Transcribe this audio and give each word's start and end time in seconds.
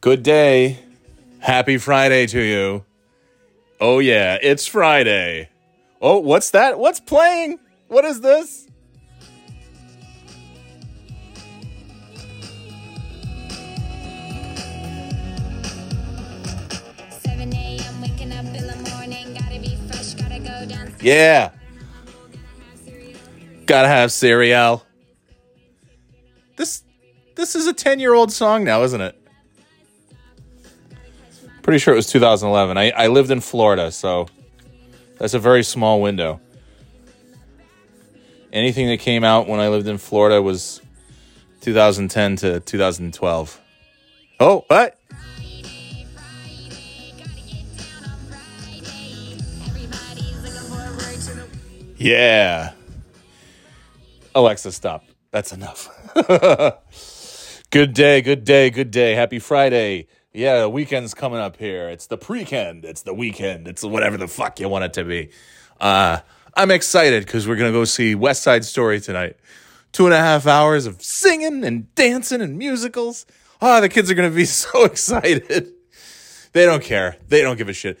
Good 0.00 0.22
day. 0.22 0.78
Happy 1.40 1.76
Friday 1.76 2.26
to 2.28 2.40
you. 2.40 2.84
Oh, 3.80 3.98
yeah, 3.98 4.38
it's 4.40 4.64
Friday. 4.64 5.48
Oh, 6.00 6.18
what's 6.18 6.50
that? 6.52 6.78
What's 6.78 7.00
playing? 7.00 7.58
What 7.88 8.04
is 8.04 8.20
this? 8.20 8.68
Yeah. 21.00 21.50
Gotta 23.66 23.88
have 23.88 24.12
cereal. 24.12 24.84
This 26.56 26.84
this 27.34 27.54
is 27.54 27.66
a 27.66 27.72
10 27.72 27.98
year 28.00 28.14
old 28.14 28.32
song 28.32 28.64
now, 28.64 28.82
isn't 28.82 29.00
it? 29.00 29.17
Pretty 31.68 31.80
sure 31.80 31.92
it 31.92 31.98
was 31.98 32.06
2011. 32.06 32.78
I, 32.78 32.92
I 32.92 33.06
lived 33.08 33.30
in 33.30 33.42
Florida, 33.42 33.92
so 33.92 34.26
that's 35.18 35.34
a 35.34 35.38
very 35.38 35.62
small 35.62 36.00
window. 36.00 36.40
Anything 38.54 38.88
that 38.88 39.00
came 39.00 39.22
out 39.22 39.46
when 39.46 39.60
I 39.60 39.68
lived 39.68 39.86
in 39.86 39.98
Florida 39.98 40.40
was 40.40 40.80
2010 41.60 42.36
to 42.36 42.60
2012. 42.60 43.60
Oh, 44.40 44.64
what? 44.68 44.98
Yeah. 51.98 52.72
Alexa, 54.34 54.72
stop. 54.72 55.04
That's 55.32 55.52
enough. 55.52 55.90
good 57.70 57.92
day, 57.92 58.22
good 58.22 58.44
day, 58.44 58.70
good 58.70 58.90
day. 58.90 59.14
Happy 59.14 59.38
Friday. 59.38 60.06
Yeah, 60.38 60.60
the 60.60 60.68
weekend's 60.68 61.14
coming 61.14 61.40
up 61.40 61.56
here. 61.56 61.88
It's 61.88 62.06
the 62.06 62.16
pre-kend. 62.16 62.84
It's 62.84 63.02
the 63.02 63.12
weekend. 63.12 63.66
It's 63.66 63.82
whatever 63.82 64.16
the 64.16 64.28
fuck 64.28 64.60
you 64.60 64.68
want 64.68 64.84
it 64.84 64.92
to 64.94 65.04
be. 65.04 65.30
Uh, 65.80 66.20
I'm 66.54 66.70
excited 66.70 67.26
because 67.26 67.48
we're 67.48 67.56
gonna 67.56 67.72
go 67.72 67.84
see 67.84 68.14
West 68.14 68.42
Side 68.42 68.64
Story 68.64 69.00
tonight. 69.00 69.36
Two 69.90 70.04
and 70.04 70.14
a 70.14 70.18
half 70.18 70.46
hours 70.46 70.86
of 70.86 71.02
singing 71.02 71.64
and 71.64 71.92
dancing 71.94 72.40
and 72.40 72.56
musicals. 72.56 73.26
Oh, 73.60 73.80
the 73.80 73.88
kids 73.88 74.10
are 74.10 74.14
gonna 74.14 74.30
be 74.30 74.44
so 74.46 74.84
excited. 74.84 75.72
They 76.52 76.64
don't 76.64 76.82
care. 76.82 77.16
They 77.26 77.42
don't 77.42 77.56
give 77.56 77.68
a 77.68 77.72
shit 77.72 77.98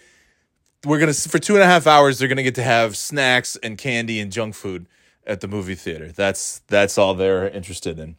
we're 0.84 0.98
gonna 0.98 1.12
for 1.12 1.38
two 1.38 1.54
and 1.54 1.62
a 1.62 1.66
half 1.66 1.86
hours 1.86 2.18
they're 2.18 2.28
gonna 2.28 2.42
get 2.42 2.54
to 2.54 2.62
have 2.62 2.96
snacks 2.96 3.56
and 3.62 3.76
candy 3.76 4.20
and 4.20 4.30
junk 4.30 4.54
food 4.54 4.86
at 5.26 5.40
the 5.40 5.48
movie 5.48 5.74
theater 5.74 6.12
that's 6.12 6.60
that's 6.68 6.96
all 6.96 7.14
they're 7.14 7.48
interested 7.48 7.98
in 7.98 8.16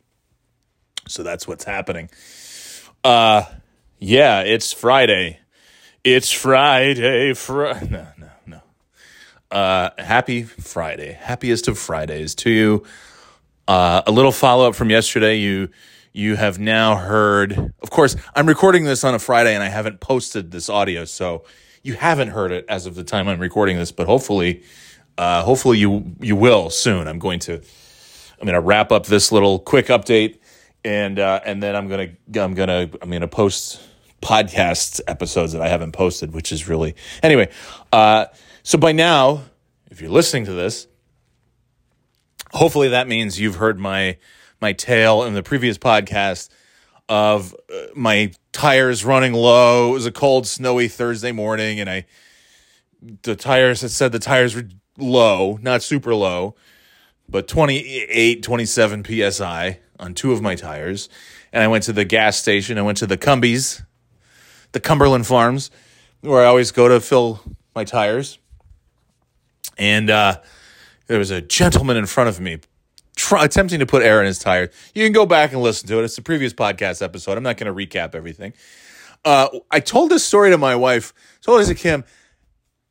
so 1.08 1.23
that's 1.23 1.48
what's 1.48 1.64
happening 1.64 2.09
uh 3.04 3.44
yeah 4.00 4.42
it's 4.42 4.73
friday. 4.73 5.39
It's 6.03 6.31
friday 6.31 7.33
fr- 7.33 7.73
no 7.89 8.08
no 8.17 8.30
no. 8.47 8.61
Uh 9.52 9.89
happy 9.97 10.44
friday. 10.44 11.14
Happiest 11.14 11.67
of 11.67 11.78
fridays 11.78 12.36
to 12.36 12.50
you. 12.50 12.83
Uh 13.67 14.02
a 14.08 14.11
little 14.11 14.31
follow-up 14.31 14.75
from 14.75 14.89
yesterday. 14.89 15.36
You 15.36 15.70
you 16.14 16.36
have 16.36 16.59
now 16.59 16.95
heard 16.95 17.73
of 17.81 17.92
course 17.92 18.16
i'm 18.36 18.47
recording 18.47 18.83
this 18.83 19.03
on 19.03 19.14
a 19.14 19.20
friday 19.20 19.53
and 19.53 19.61
i 19.64 19.67
haven't 19.70 20.00
posted 20.00 20.50
this 20.50 20.67
audio 20.67 21.05
so 21.05 21.45
you 21.83 21.94
haven't 21.94 22.30
heard 22.30 22.52
it 22.52 22.66
as 22.67 22.86
of 22.86 22.95
the 22.95 23.03
time 23.03 23.27
I'm 23.27 23.39
recording 23.39 23.77
this, 23.77 23.92
but 23.92 24.08
hopefully, 24.08 24.64
uh, 25.17 25.44
hopefully 25.44 25.77
you 25.77 26.16
you 26.20 26.36
will 26.36 26.70
soon. 26.70 27.08
I'm 27.08 27.20
going 27.20 27.39
to 27.42 27.53
I'm 27.55 28.45
going 28.45 28.53
to 28.53 28.61
wrap 28.61 28.92
up 28.92 29.05
this 29.05 29.31
little 29.31 29.59
quick 29.59 29.88
update, 29.88 30.39
and 30.83 31.20
uh, 31.20 31.42
and 31.45 31.61
then 31.61 31.75
I'm 31.75 31.88
gonna 31.88 32.09
I'm 32.36 32.53
gonna 32.53 32.89
I'm 33.02 33.09
gonna 33.09 33.27
post 33.27 33.81
podcast 34.22 35.02
episodes 35.08 35.53
that 35.53 35.62
I 35.62 35.70
haven't 35.70 35.92
posted, 35.92 36.34
which 36.34 36.52
is 36.52 36.67
really 36.67 36.95
anyway. 37.23 37.50
Uh, 37.92 38.26
so 38.64 38.78
by 38.78 38.92
now, 38.92 39.44
if 39.89 40.02
you're 40.02 40.11
listening 40.11 40.45
to 40.45 40.54
this, 40.54 40.88
hopefully 42.52 42.89
that 42.89 43.08
means 43.08 43.39
you've 43.39 43.55
heard 43.55 43.80
my 43.80 44.17
my 44.61 44.73
tale 44.73 45.23
in 45.23 45.33
the 45.33 45.44
previous 45.44 45.77
podcast 45.77 46.49
of 47.08 47.55
uh, 47.73 47.88
my 47.95 48.32
tires 48.52 49.04
running 49.04 49.33
low. 49.33 49.92
It 49.92 49.94
was 49.94 50.05
a 50.05 50.11
cold, 50.11 50.45
snowy 50.48 50.88
Thursday 50.88 51.32
morning, 51.32 51.80
and 51.80 51.89
I 51.89 52.05
the 53.23 53.36
tires 53.36 53.82
had 53.82 53.92
said 53.92 54.11
the 54.11 54.20
tires 54.20 54.55
were 54.55 54.67
low, 54.98 55.58
not 55.61 55.82
super 55.82 56.14
low, 56.14 56.55
but 57.27 57.48
28, 57.48 58.44
27 58.44 59.32
psi 59.32 59.80
on 59.99 60.14
two 60.14 60.32
of 60.32 60.42
my 60.42 60.55
tires. 60.55 61.10
And 61.52 61.64
I 61.64 61.67
went 61.67 61.83
to 61.86 61.94
the 61.94 62.05
gas 62.05 62.38
station. 62.38 62.77
I 62.77 62.82
went 62.82 62.98
to 62.99 63.08
the 63.08 63.17
Cumbies, 63.17 63.83
the 64.72 64.80
Cumberland 64.80 65.28
Farms, 65.28 65.72
where 66.22 66.42
I 66.42 66.46
always 66.46 66.72
go 66.72 66.88
to 66.88 67.00
fill 67.00 67.42
my 67.76 67.84
tires. 67.84 68.40
And 69.78 70.10
uh, 70.10 70.40
there 71.08 71.20
was 71.20 71.32
a 71.32 71.42
gentleman 71.42 71.98
in 71.98 72.06
front 72.06 72.30
of 72.30 72.40
me 72.40 72.60
try, 73.16 73.46
attempting 73.46 73.80
to 73.80 73.86
put 73.86 74.02
air 74.02 74.20
in 74.20 74.28
his 74.28 74.40
tires. 74.40 74.74
You 74.94 75.06
can 75.06 75.14
go 75.14 75.26
back 75.26 75.52
and 75.52 75.62
listen 75.62 75.88
to 75.90 76.00
it. 76.00 76.06
It's 76.06 76.16
the 76.16 76.22
previous 76.22 76.54
podcast 76.54 77.02
episode. 77.02 77.38
I'm 77.38 77.44
not 77.44 77.58
going 77.58 77.74
to 77.74 77.88
recap 77.88 78.16
everything. 78.16 78.54
Uh, 79.26 79.50
I 79.70 79.82
told 79.82 80.12
this 80.12 80.24
story 80.24 80.50
to 80.50 80.58
my 80.58 80.76
wife, 80.76 81.14
told 81.42 81.62
it 81.62 81.66
to 81.66 81.76
Kim, 81.76 82.06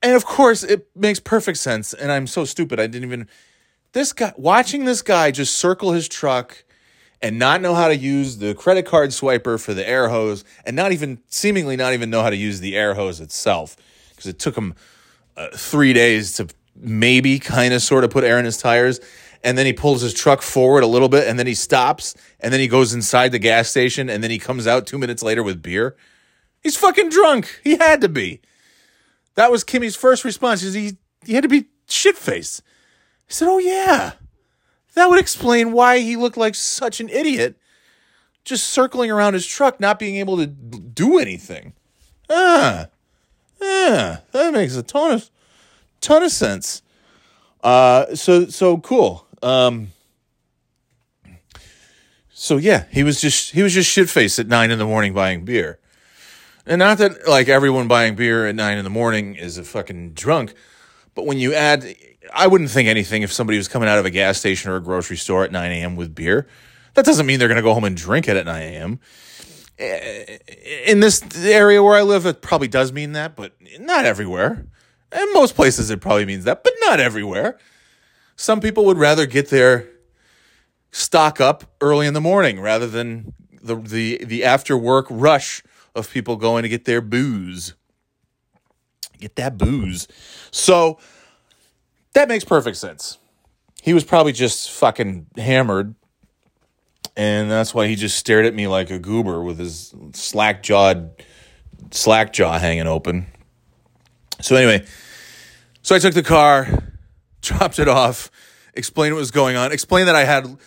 and 0.03 0.15
of 0.15 0.27
course 0.27 0.62
it 0.62 0.89
makes 0.95 1.19
perfect 1.19 1.59
sense. 1.59 1.95
And 1.95 2.12
I'm 2.12 2.27
so 2.27 2.45
stupid. 2.45 2.78
I 2.78 2.87
didn't 2.87 3.09
even 3.09 3.28
this 3.93 4.12
guy 4.12 4.33
watching 4.37 4.84
this 4.84 5.03
guy 5.03 5.31
just 5.31 5.56
circle 5.56 5.93
his 5.93 6.09
truck 6.09 6.65
and 7.20 7.38
not 7.38 7.60
know 7.60 7.74
how 7.74 7.88
to 7.88 7.96
use 7.96 8.38
the 8.38 8.54
credit 8.54 8.86
card 8.86 9.10
swiper 9.10 9.60
for 9.60 9.74
the 9.74 9.86
air 9.88 10.08
hose, 10.08 10.44
and 10.64 10.76
not 10.76 10.92
even 10.92 11.20
seemingly 11.28 11.76
not 11.76 11.92
even 11.92 12.10
know 12.10 12.22
how 12.22 12.30
to 12.30 12.36
use 12.36 12.60
the 12.60 12.76
air 12.76 12.94
hose 12.94 13.20
itself 13.20 13.76
because 14.10 14.26
it 14.26 14.38
took 14.38 14.56
him 14.56 14.74
uh, 15.36 15.48
three 15.54 15.92
days 15.92 16.32
to 16.34 16.48
maybe 16.76 17.38
kind 17.38 17.74
of 17.74 17.82
sort 17.82 18.04
of 18.04 18.10
put 18.10 18.24
air 18.24 18.38
in 18.38 18.44
his 18.44 18.58
tires 18.58 19.00
and 19.44 19.56
then 19.56 19.66
he 19.66 19.72
pulls 19.72 20.02
his 20.02 20.14
truck 20.14 20.42
forward 20.42 20.82
a 20.82 20.86
little 20.86 21.08
bit 21.08 21.28
and 21.28 21.38
then 21.38 21.46
he 21.46 21.54
stops 21.54 22.14
and 22.40 22.52
then 22.52 22.60
he 22.60 22.68
goes 22.68 22.92
inside 22.92 23.32
the 23.32 23.38
gas 23.38 23.68
station 23.68 24.10
and 24.10 24.22
then 24.22 24.30
he 24.30 24.38
comes 24.38 24.66
out 24.66 24.86
two 24.86 24.98
minutes 24.98 25.22
later 25.22 25.42
with 25.42 25.62
beer. 25.62 25.96
He's 26.62 26.76
fucking 26.76 27.10
drunk. 27.10 27.60
He 27.62 27.76
had 27.76 28.00
to 28.00 28.08
be. 28.08 28.40
That 29.34 29.52
was 29.52 29.62
Kimmy's 29.62 29.94
first 29.94 30.24
response. 30.24 30.60
He, 30.60 30.96
he 31.24 31.34
had 31.34 31.42
to 31.42 31.48
be 31.48 31.66
shit 31.88 32.16
faced. 32.16 32.62
He 33.26 33.34
said, 33.34 33.48
Oh, 33.48 33.58
yeah. 33.58 34.12
That 34.94 35.09
would 35.09 35.19
explain 35.19 35.72
why 35.72 36.00
he 36.00 36.16
looked 36.16 36.37
like 36.37 36.54
such 36.54 37.00
an 37.00 37.09
idiot 37.09 37.56
just 38.44 38.69
circling 38.69 39.10
around 39.10 39.34
his 39.34 39.47
truck, 39.47 39.78
not 39.78 39.99
being 39.99 40.16
able 40.16 40.38
to 40.38 40.47
do 40.47 41.19
anything. 41.19 41.75
Ah, 42.31 42.87
ah, 43.62 44.22
that 44.32 44.53
makes 44.53 44.75
a 44.75 44.82
ton 44.82 45.12
of, 45.12 45.31
ton 46.00 46.22
of 46.22 46.32
sense. 46.32 46.82
Uh, 47.62 48.15
so, 48.15 48.47
so 48.47 48.78
cool. 48.78 49.27
Um, 49.43 49.88
so 52.31 52.56
yeah, 52.56 52.84
he 52.91 53.03
was 53.03 53.21
just 53.21 53.53
he 53.53 53.62
was 53.62 53.75
just 53.75 53.91
shit 53.91 54.09
faced 54.09 54.38
at 54.38 54.47
nine 54.47 54.71
in 54.71 54.78
the 54.78 54.87
morning 54.87 55.12
buying 55.12 55.44
beer, 55.44 55.81
and 56.65 56.78
not 56.78 56.98
that 56.98 57.27
like 57.27 57.48
everyone 57.48 57.88
buying 57.88 58.15
beer 58.15 58.47
at 58.47 58.54
nine 58.54 58.78
in 58.78 58.84
the 58.84 58.91
morning 58.91 59.34
is 59.34 59.59
a 59.59 59.65
fucking 59.65 60.12
drunk, 60.12 60.54
but 61.16 61.27
when 61.27 61.38
you 61.38 61.53
add, 61.53 61.97
I 62.33 62.47
wouldn't 62.47 62.71
think 62.71 62.89
anything 62.89 63.22
if 63.22 63.33
somebody 63.33 63.59
was 63.59 63.69
coming 63.69 63.89
out 63.89 63.99
of 63.99 64.06
a 64.06 64.11
gas 64.11 64.39
station 64.39 64.71
or 64.71 64.77
a 64.77 64.81
grocery 64.81 65.16
store 65.16 65.44
at 65.44 65.53
nine 65.53 65.72
a.m. 65.72 65.97
with 65.97 66.15
beer. 66.15 66.47
That 66.94 67.05
doesn't 67.05 67.27
mean 67.27 67.39
they're 67.39 67.49
going 67.49 67.56
to 67.56 67.62
go 67.62 67.75
home 67.75 67.84
and 67.84 67.97
drink 67.97 68.28
it 68.28 68.37
at 68.37 68.47
nine 68.47 68.62
a.m. 68.62 69.00
Eh, 69.78 70.39
in 70.87 71.00
this 71.00 71.22
area 71.37 71.83
where 71.83 71.97
I 71.97 72.03
live, 72.03 72.27
it 72.27 72.43
probably 72.43 72.69
does 72.69 72.93
mean 72.93 73.12
that, 73.12 73.37
but 73.37 73.53
not 73.78 74.05
everywhere. 74.05 74.66
In 75.12 75.33
most 75.33 75.55
places, 75.55 75.91
it 75.91 76.00
probably 76.00 76.27
means 76.27 76.44
that, 76.44 76.65
but 76.65 76.72
not 76.81 77.00
everywhere. 77.00 77.59
Some 78.37 78.60
people 78.60 78.84
would 78.87 78.99
rather 78.99 79.27
get 79.27 79.49
their 79.49 79.89
stock 80.91 81.41
up 81.41 81.65
early 81.81 82.06
in 82.06 82.15
the 82.15 82.21
morning 82.21 82.60
rather 82.60 82.87
than 82.87 83.34
the 83.62 83.77
the 83.77 84.25
the 84.25 84.45
after 84.45 84.77
work 84.77 85.06
rush 85.10 85.63
of 85.95 86.10
people 86.10 86.36
going 86.36 86.63
to 86.63 86.69
get 86.69 86.84
their 86.84 87.01
booze. 87.01 87.74
Get 89.19 89.36
that 89.36 89.59
booze. 89.59 90.07
So 90.51 90.98
that 92.18 92.28
makes 92.28 92.44
perfect 92.44 92.76
sense. 92.76 93.16
He 93.80 93.94
was 93.94 94.03
probably 94.03 94.32
just 94.32 94.72
fucking 94.72 95.26
hammered. 95.36 95.94
And 97.16 97.48
that's 97.48 97.72
why 97.72 97.86
he 97.86 97.94
just 97.94 98.18
stared 98.18 98.44
at 98.44 98.54
me 98.54 98.66
like 98.66 98.91
a 98.91 98.98
goober 98.98 99.41
with 99.42 99.59
his 99.59 99.94
slack 100.15 100.65
jawed 100.65 101.10
slack 101.92 102.32
jaw 102.32 102.59
hanging 102.59 102.88
open. 102.88 103.26
So 104.41 104.56
anyway, 104.56 104.84
so 105.82 105.94
I 105.94 106.00
took 106.00 106.15
the 106.15 106.24
car, 106.24 106.92
dropped 107.41 107.78
it 107.78 107.88
off, 107.88 108.32
explained 108.74 109.14
what 109.14 109.21
was 109.21 109.30
going 109.30 109.56
on, 109.56 109.71
explained 109.71 110.09
that 110.09 110.16
I 110.16 110.24
had 110.24 110.59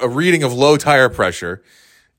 a 0.00 0.08
reading 0.08 0.42
of 0.42 0.54
low 0.54 0.78
tire 0.78 1.10
pressure, 1.10 1.62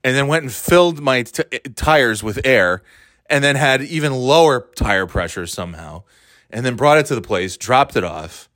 and 0.03 0.15
then 0.15 0.27
went 0.27 0.43
and 0.43 0.51
filled 0.51 1.01
my 1.01 1.23
t- 1.23 1.43
tires 1.75 2.21
with 2.21 2.39
air, 2.45 2.83
and 3.27 3.43
then 3.43 3.55
had 3.55 3.81
even 3.81 4.13
lower 4.13 4.69
tire 4.75 5.07
pressure 5.07 5.47
somehow, 5.47 6.03
and 6.51 6.63
then 6.63 6.75
brought 6.75 6.99
it 6.99 7.07
to 7.07 7.15
the 7.15 7.21
place, 7.21 7.57
dropped 7.57 7.95
it 7.95 8.03
off. 8.03 8.46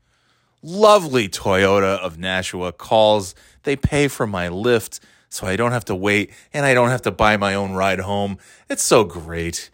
Lovely 0.64 1.28
Toyota 1.28 1.98
of 2.00 2.18
Nashua 2.18 2.72
calls. 2.72 3.34
They 3.64 3.76
pay 3.76 4.08
for 4.08 4.28
my 4.28 4.48
lift. 4.48 5.00
so 5.30 5.48
I 5.48 5.56
don't 5.56 5.72
have 5.72 5.86
to 5.86 5.96
wait 5.96 6.32
and 6.54 6.66
I 6.66 6.74
don't 6.74 6.90
have 6.90 7.02
to 7.04 7.12
buy 7.12 7.38
my 7.38 7.56
own 7.56 7.72
ride 7.74 8.00
home. 8.00 8.38
It's 8.70 8.84
so 8.84 9.04
great. 9.04 9.70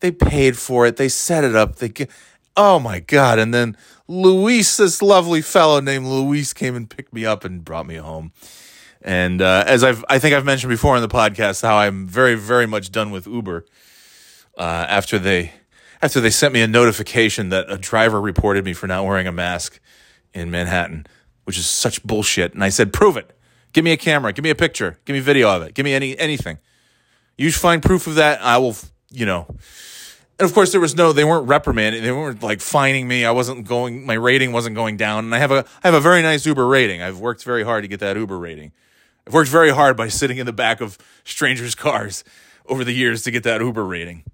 They 0.00 0.10
paid 0.10 0.56
for 0.56 0.86
it. 0.86 0.96
They 0.96 1.08
set 1.08 1.44
it 1.44 1.54
up. 1.54 1.76
They 1.76 1.88
get, 1.88 2.10
oh 2.56 2.78
my 2.78 3.00
God. 3.00 3.38
And 3.38 3.52
then 3.52 3.76
Luis, 4.08 4.76
this 4.76 5.02
lovely 5.02 5.42
fellow 5.42 5.80
named 5.80 6.06
Luis 6.06 6.52
came 6.52 6.74
and 6.74 6.88
picked 6.88 7.12
me 7.12 7.26
up 7.26 7.44
and 7.44 7.64
brought 7.64 7.86
me 7.86 7.96
home. 7.96 8.32
And 9.02 9.40
uh, 9.40 9.64
as 9.66 9.82
I've, 9.82 10.04
I 10.08 10.18
think 10.18 10.34
I've 10.34 10.44
mentioned 10.44 10.70
before 10.70 10.96
in 10.96 11.02
the 11.02 11.08
podcast, 11.08 11.62
how 11.62 11.76
I'm 11.76 12.06
very, 12.06 12.34
very 12.34 12.66
much 12.66 12.92
done 12.92 13.10
with 13.10 13.26
Uber. 13.26 13.64
Uh, 14.58 14.86
after 14.88 15.18
they, 15.18 15.52
after 16.02 16.20
they 16.20 16.30
sent 16.30 16.52
me 16.52 16.60
a 16.60 16.66
notification 16.66 17.48
that 17.48 17.66
a 17.68 17.78
driver 17.78 18.20
reported 18.20 18.64
me 18.64 18.74
for 18.74 18.86
not 18.86 19.04
wearing 19.04 19.26
a 19.26 19.32
mask 19.32 19.80
in 20.34 20.50
Manhattan, 20.50 21.06
which 21.44 21.58
is 21.58 21.66
such 21.66 22.02
bullshit. 22.02 22.54
And 22.54 22.62
I 22.62 22.68
said, 22.68 22.92
prove 22.92 23.16
it. 23.16 23.36
Give 23.72 23.84
me 23.84 23.92
a 23.92 23.96
camera. 23.96 24.32
Give 24.32 24.42
me 24.42 24.50
a 24.50 24.54
picture. 24.54 24.98
Give 25.04 25.14
me 25.14 25.20
video 25.20 25.48
of 25.54 25.62
it. 25.62 25.74
Give 25.74 25.84
me 25.84 25.94
any 25.94 26.18
anything. 26.18 26.58
You 27.38 27.50
find 27.52 27.82
proof 27.82 28.06
of 28.06 28.16
that. 28.16 28.42
I 28.42 28.58
will, 28.58 28.76
you 29.10 29.24
know. 29.24 29.46
And 30.38 30.48
of 30.48 30.54
course, 30.54 30.72
there 30.72 30.80
was 30.80 30.96
no. 30.96 31.12
They 31.12 31.24
weren't 31.24 31.46
reprimanding. 31.46 32.02
They 32.02 32.12
weren't 32.12 32.42
like 32.42 32.60
fining 32.60 33.06
me. 33.06 33.24
I 33.24 33.30
wasn't 33.30 33.66
going. 33.66 34.04
My 34.04 34.14
rating 34.14 34.52
wasn't 34.52 34.74
going 34.74 34.96
down. 34.96 35.24
And 35.24 35.34
I 35.34 35.38
have 35.38 35.52
a. 35.52 35.64
I 35.84 35.88
have 35.88 35.94
a 35.94 36.00
very 36.00 36.22
nice 36.22 36.44
Uber 36.46 36.66
rating. 36.66 37.00
I've 37.00 37.18
worked 37.18 37.44
very 37.44 37.62
hard 37.62 37.84
to 37.84 37.88
get 37.88 38.00
that 38.00 38.16
Uber 38.16 38.38
rating. 38.38 38.72
I've 39.26 39.34
worked 39.34 39.50
very 39.50 39.70
hard 39.70 39.96
by 39.96 40.08
sitting 40.08 40.38
in 40.38 40.46
the 40.46 40.52
back 40.52 40.80
of 40.80 40.98
strangers' 41.24 41.74
cars 41.74 42.24
over 42.66 42.84
the 42.84 42.92
years 42.92 43.22
to 43.22 43.30
get 43.30 43.42
that 43.44 43.60
Uber 43.60 43.84
rating. 43.84 44.24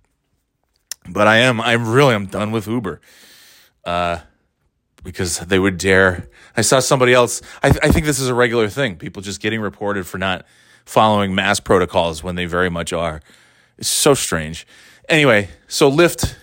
But 1.08 1.26
I 1.26 1.38
am. 1.38 1.60
I'm 1.60 1.88
really. 1.92 2.14
I'm 2.14 2.26
done 2.26 2.52
with 2.52 2.66
Uber. 2.66 3.00
Uh, 3.84 4.20
because 5.06 5.38
they 5.38 5.58
would 5.58 5.78
dare. 5.78 6.28
I 6.56 6.62
saw 6.62 6.80
somebody 6.80 7.14
else. 7.14 7.40
I, 7.62 7.68
I 7.68 7.92
think 7.92 8.06
this 8.06 8.18
is 8.18 8.28
a 8.28 8.34
regular 8.34 8.68
thing. 8.68 8.96
People 8.96 9.22
just 9.22 9.40
getting 9.40 9.60
reported 9.60 10.04
for 10.04 10.18
not 10.18 10.44
following 10.84 11.32
mask 11.32 11.62
protocols 11.62 12.24
when 12.24 12.34
they 12.34 12.44
very 12.44 12.68
much 12.68 12.92
are. 12.92 13.22
It's 13.78 13.88
so 13.88 14.14
strange. 14.14 14.66
Anyway, 15.08 15.48
so 15.68 15.90
Lyft. 15.90 16.34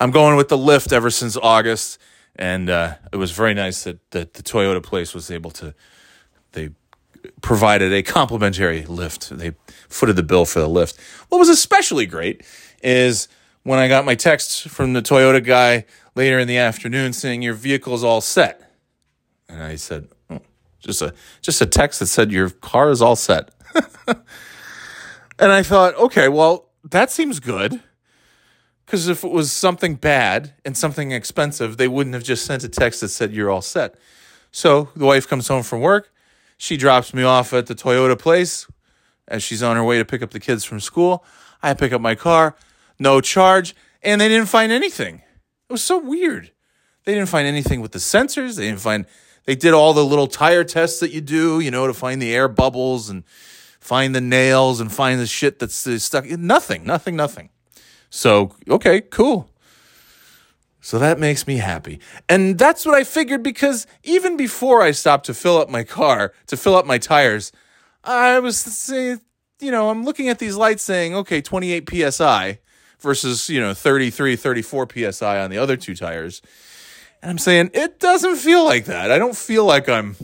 I'm 0.00 0.10
going 0.10 0.36
with 0.36 0.48
the 0.48 0.56
Lyft 0.56 0.92
ever 0.92 1.10
since 1.10 1.36
August, 1.36 1.98
and 2.36 2.70
uh, 2.70 2.94
it 3.12 3.16
was 3.16 3.32
very 3.32 3.52
nice 3.52 3.84
that, 3.84 3.98
that 4.12 4.34
the 4.34 4.42
Toyota 4.42 4.82
place 4.82 5.12
was 5.12 5.30
able 5.30 5.50
to. 5.50 5.74
They 6.52 6.70
provided 7.42 7.92
a 7.92 8.02
complimentary 8.02 8.86
lift. 8.86 9.28
They 9.28 9.52
footed 9.88 10.16
the 10.16 10.22
bill 10.22 10.46
for 10.46 10.60
the 10.60 10.68
lift. 10.68 10.98
What 11.28 11.38
was 11.38 11.50
especially 11.50 12.06
great 12.06 12.44
is 12.82 13.28
when 13.68 13.78
I 13.78 13.86
got 13.86 14.06
my 14.06 14.14
text 14.14 14.70
from 14.70 14.94
the 14.94 15.02
Toyota 15.02 15.44
guy 15.44 15.84
later 16.14 16.38
in 16.38 16.48
the 16.48 16.56
afternoon 16.56 17.12
saying 17.12 17.42
your 17.42 17.52
vehicle's 17.52 18.02
all 18.02 18.22
set. 18.22 18.72
And 19.46 19.62
I 19.62 19.76
said, 19.76 20.08
oh, 20.30 20.40
just 20.80 21.02
a 21.02 21.12
just 21.42 21.60
a 21.60 21.66
text 21.66 22.00
that 22.00 22.06
said 22.06 22.32
your 22.32 22.48
car 22.48 22.88
is 22.88 23.02
all 23.02 23.14
set. 23.14 23.50
and 24.08 25.52
I 25.52 25.62
thought, 25.62 25.94
okay, 25.96 26.30
well, 26.30 26.70
that 26.82 27.10
seems 27.10 27.40
good. 27.40 27.82
Because 28.86 29.06
if 29.06 29.22
it 29.22 29.30
was 29.30 29.52
something 29.52 29.96
bad 29.96 30.54
and 30.64 30.74
something 30.74 31.12
expensive, 31.12 31.76
they 31.76 31.88
wouldn't 31.88 32.14
have 32.14 32.24
just 32.24 32.46
sent 32.46 32.64
a 32.64 32.70
text 32.70 33.02
that 33.02 33.08
said 33.08 33.34
you're 33.34 33.50
all 33.50 33.60
set. 33.60 33.96
So 34.50 34.88
the 34.96 35.04
wife 35.04 35.28
comes 35.28 35.46
home 35.46 35.62
from 35.62 35.82
work. 35.82 36.10
She 36.56 36.78
drops 36.78 37.12
me 37.12 37.22
off 37.22 37.52
at 37.52 37.66
the 37.66 37.74
Toyota 37.74 38.18
place 38.18 38.66
as 39.26 39.42
she's 39.42 39.62
on 39.62 39.76
her 39.76 39.84
way 39.84 39.98
to 39.98 40.06
pick 40.06 40.22
up 40.22 40.30
the 40.30 40.40
kids 40.40 40.64
from 40.64 40.80
school. 40.80 41.22
I 41.62 41.74
pick 41.74 41.92
up 41.92 42.00
my 42.00 42.14
car, 42.14 42.56
no 42.98 43.20
charge, 43.20 43.74
and 44.02 44.20
they 44.20 44.28
didn't 44.28 44.48
find 44.48 44.72
anything. 44.72 45.22
It 45.68 45.72
was 45.72 45.82
so 45.82 45.98
weird. 45.98 46.52
They 47.04 47.14
didn't 47.14 47.28
find 47.28 47.46
anything 47.46 47.80
with 47.80 47.92
the 47.92 47.98
sensors. 47.98 48.56
They 48.56 48.66
didn't 48.66 48.80
find. 48.80 49.06
They 49.44 49.54
did 49.54 49.72
all 49.72 49.94
the 49.94 50.04
little 50.04 50.26
tire 50.26 50.64
tests 50.64 51.00
that 51.00 51.10
you 51.10 51.20
do, 51.20 51.60
you 51.60 51.70
know, 51.70 51.86
to 51.86 51.94
find 51.94 52.20
the 52.20 52.34
air 52.34 52.48
bubbles 52.48 53.08
and 53.08 53.24
find 53.80 54.14
the 54.14 54.20
nails 54.20 54.80
and 54.80 54.92
find 54.92 55.18
the 55.18 55.26
shit 55.26 55.58
that's 55.58 55.74
stuck. 56.02 56.26
Nothing, 56.26 56.84
nothing, 56.84 57.16
nothing. 57.16 57.50
So 58.10 58.54
okay, 58.68 59.00
cool. 59.00 59.50
So 60.80 60.98
that 60.98 61.18
makes 61.18 61.46
me 61.46 61.56
happy. 61.56 62.00
And 62.28 62.58
that's 62.58 62.86
what 62.86 62.94
I 62.94 63.04
figured 63.04 63.42
because 63.42 63.86
even 64.04 64.36
before 64.36 64.82
I 64.82 64.92
stopped 64.92 65.26
to 65.26 65.34
fill 65.34 65.58
up 65.58 65.68
my 65.68 65.84
car, 65.84 66.32
to 66.46 66.56
fill 66.56 66.76
up 66.76 66.86
my 66.86 66.98
tires, 66.98 67.52
I 68.04 68.38
was 68.38 68.90
you 69.60 69.70
know, 69.70 69.90
I'm 69.90 70.04
looking 70.04 70.28
at 70.28 70.38
these 70.38 70.56
lights 70.56 70.82
saying, 70.82 71.14
okay, 71.14 71.40
28 71.40 72.12
psi 72.12 72.58
versus, 73.00 73.48
you 73.48 73.60
know, 73.60 73.74
33, 73.74 74.36
34 74.36 74.88
psi 75.12 75.40
on 75.40 75.50
the 75.50 75.58
other 75.58 75.76
two 75.76 75.94
tires. 75.94 76.42
And 77.22 77.30
I'm 77.30 77.38
saying 77.38 77.70
it 77.74 77.98
doesn't 77.98 78.36
feel 78.36 78.64
like 78.64 78.86
that. 78.86 79.10
I 79.10 79.18
don't 79.18 79.36
feel 79.36 79.64
like 79.64 79.88
I'm 79.88 80.16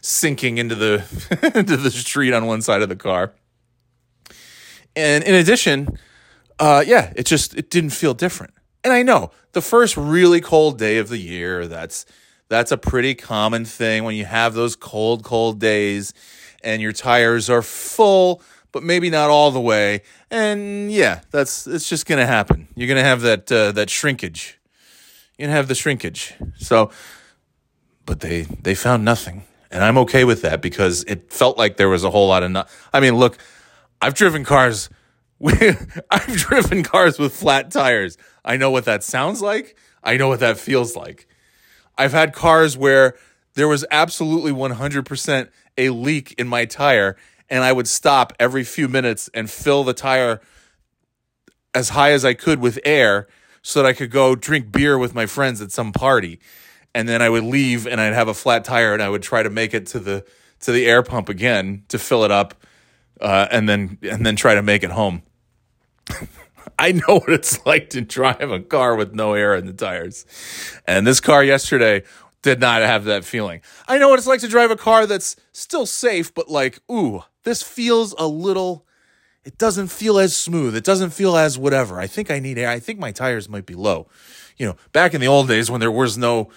sinking 0.00 0.58
into 0.58 0.74
the 0.74 1.52
into 1.58 1.76
the 1.76 1.90
street 1.90 2.32
on 2.32 2.46
one 2.46 2.62
side 2.62 2.82
of 2.82 2.88
the 2.88 2.96
car. 2.96 3.32
And 4.96 5.24
in 5.24 5.34
addition, 5.34 5.98
uh, 6.58 6.84
yeah, 6.86 7.12
it 7.16 7.26
just 7.26 7.54
it 7.54 7.70
didn't 7.70 7.90
feel 7.90 8.14
different. 8.14 8.54
And 8.82 8.92
I 8.92 9.02
know 9.02 9.30
the 9.52 9.62
first 9.62 9.96
really 9.96 10.40
cold 10.40 10.78
day 10.78 10.98
of 10.98 11.08
the 11.08 11.18
year, 11.18 11.66
that's 11.66 12.06
that's 12.48 12.72
a 12.72 12.78
pretty 12.78 13.14
common 13.14 13.64
thing 13.64 14.04
when 14.04 14.14
you 14.14 14.24
have 14.26 14.54
those 14.54 14.76
cold, 14.76 15.24
cold 15.24 15.58
days 15.58 16.12
and 16.62 16.80
your 16.80 16.92
tires 16.92 17.50
are 17.50 17.62
full 17.62 18.42
but 18.74 18.82
maybe 18.82 19.08
not 19.08 19.30
all 19.30 19.52
the 19.52 19.60
way. 19.60 20.02
And 20.30 20.92
yeah, 20.92 21.20
that's 21.30 21.66
it's 21.66 21.88
just 21.88 22.06
going 22.06 22.18
to 22.18 22.26
happen. 22.26 22.66
You're 22.74 22.88
going 22.88 22.98
to 22.98 23.08
have 23.08 23.22
that 23.22 23.50
uh, 23.50 23.72
that 23.72 23.88
shrinkage. 23.88 24.58
You're 25.38 25.46
going 25.46 25.52
to 25.52 25.56
have 25.56 25.68
the 25.68 25.76
shrinkage. 25.76 26.34
So, 26.58 26.90
but 28.04 28.20
they 28.20 28.42
they 28.42 28.74
found 28.74 29.04
nothing, 29.04 29.44
and 29.70 29.82
I'm 29.82 29.96
okay 29.98 30.24
with 30.24 30.42
that 30.42 30.60
because 30.60 31.04
it 31.04 31.32
felt 31.32 31.56
like 31.56 31.76
there 31.78 31.88
was 31.88 32.02
a 32.04 32.10
whole 32.10 32.28
lot 32.28 32.42
of. 32.42 32.50
No- 32.50 32.64
I 32.92 32.98
mean, 32.98 33.14
look, 33.14 33.38
I've 34.02 34.14
driven 34.14 34.44
cars. 34.44 34.90
I've 36.10 36.36
driven 36.36 36.82
cars 36.82 37.18
with 37.18 37.34
flat 37.34 37.70
tires. 37.70 38.18
I 38.44 38.56
know 38.56 38.70
what 38.70 38.86
that 38.86 39.04
sounds 39.04 39.40
like. 39.40 39.78
I 40.02 40.16
know 40.16 40.28
what 40.28 40.40
that 40.40 40.58
feels 40.58 40.96
like. 40.96 41.28
I've 41.96 42.12
had 42.12 42.32
cars 42.32 42.76
where 42.76 43.14
there 43.54 43.68
was 43.68 43.84
absolutely 43.90 44.50
100% 44.52 45.48
a 45.78 45.90
leak 45.90 46.34
in 46.38 46.48
my 46.48 46.64
tire 46.64 47.16
and 47.50 47.64
I 47.64 47.72
would 47.72 47.88
stop 47.88 48.32
every 48.38 48.64
few 48.64 48.88
minutes 48.88 49.30
and 49.34 49.50
fill 49.50 49.84
the 49.84 49.94
tire 49.94 50.40
as 51.74 51.90
high 51.90 52.12
as 52.12 52.24
I 52.24 52.34
could 52.34 52.60
with 52.60 52.78
air 52.84 53.26
so 53.62 53.82
that 53.82 53.88
I 53.88 53.92
could 53.92 54.10
go 54.10 54.34
drink 54.34 54.70
beer 54.70 54.98
with 54.98 55.14
my 55.14 55.26
friends 55.26 55.60
at 55.60 55.72
some 55.72 55.92
party. 55.92 56.38
And 56.94 57.08
then 57.08 57.22
I 57.22 57.28
would 57.28 57.44
leave 57.44 57.86
and 57.86 58.00
I'd 58.00 58.14
have 58.14 58.28
a 58.28 58.34
flat 58.34 58.64
tire 58.64 58.92
and 58.92 59.02
I 59.02 59.08
would 59.08 59.22
try 59.22 59.42
to 59.42 59.50
make 59.50 59.74
it 59.74 59.86
to 59.88 59.98
the 59.98 60.24
to 60.60 60.72
the 60.72 60.86
air 60.86 61.02
pump 61.02 61.28
again 61.28 61.84
to 61.88 61.98
fill 61.98 62.24
it 62.24 62.30
up 62.30 62.54
uh, 63.20 63.48
and 63.50 63.68
then 63.68 63.98
and 64.02 64.24
then 64.24 64.36
try 64.36 64.54
to 64.54 64.62
make 64.62 64.82
it 64.82 64.90
home. 64.90 65.22
I 66.78 66.92
know 66.92 67.02
what 67.18 67.30
it's 67.30 67.64
like 67.66 67.90
to 67.90 68.00
drive 68.00 68.50
a 68.50 68.60
car 68.60 68.96
with 68.96 69.14
no 69.14 69.34
air 69.34 69.54
in 69.54 69.66
the 69.66 69.72
tires. 69.72 70.26
And 70.86 71.06
this 71.06 71.20
car 71.20 71.42
yesterday 71.42 72.02
did 72.44 72.60
not 72.60 72.82
have 72.82 73.04
that 73.04 73.24
feeling. 73.24 73.62
I 73.88 73.98
know 73.98 74.10
what 74.10 74.18
it's 74.18 74.28
like 74.28 74.40
to 74.40 74.48
drive 74.48 74.70
a 74.70 74.76
car 74.76 75.06
that's 75.06 75.34
still 75.52 75.86
safe, 75.86 76.32
but 76.32 76.48
like, 76.48 76.78
ooh, 76.92 77.24
this 77.42 77.62
feels 77.62 78.14
a 78.18 78.26
little, 78.26 78.86
it 79.44 79.56
doesn't 79.56 79.88
feel 79.88 80.18
as 80.18 80.36
smooth. 80.36 80.76
It 80.76 80.84
doesn't 80.84 81.10
feel 81.10 81.36
as 81.36 81.58
whatever. 81.58 81.98
I 81.98 82.06
think 82.06 82.30
I 82.30 82.38
need 82.38 82.58
air. 82.58 82.68
I 82.68 82.78
think 82.78 83.00
my 83.00 83.12
tires 83.12 83.48
might 83.48 83.64
be 83.64 83.74
low. 83.74 84.08
You 84.58 84.66
know, 84.66 84.76
back 84.92 85.14
in 85.14 85.22
the 85.22 85.26
old 85.26 85.48
days 85.48 85.70
when 85.70 85.80
there 85.80 85.90
was 85.90 86.18
no, 86.18 86.50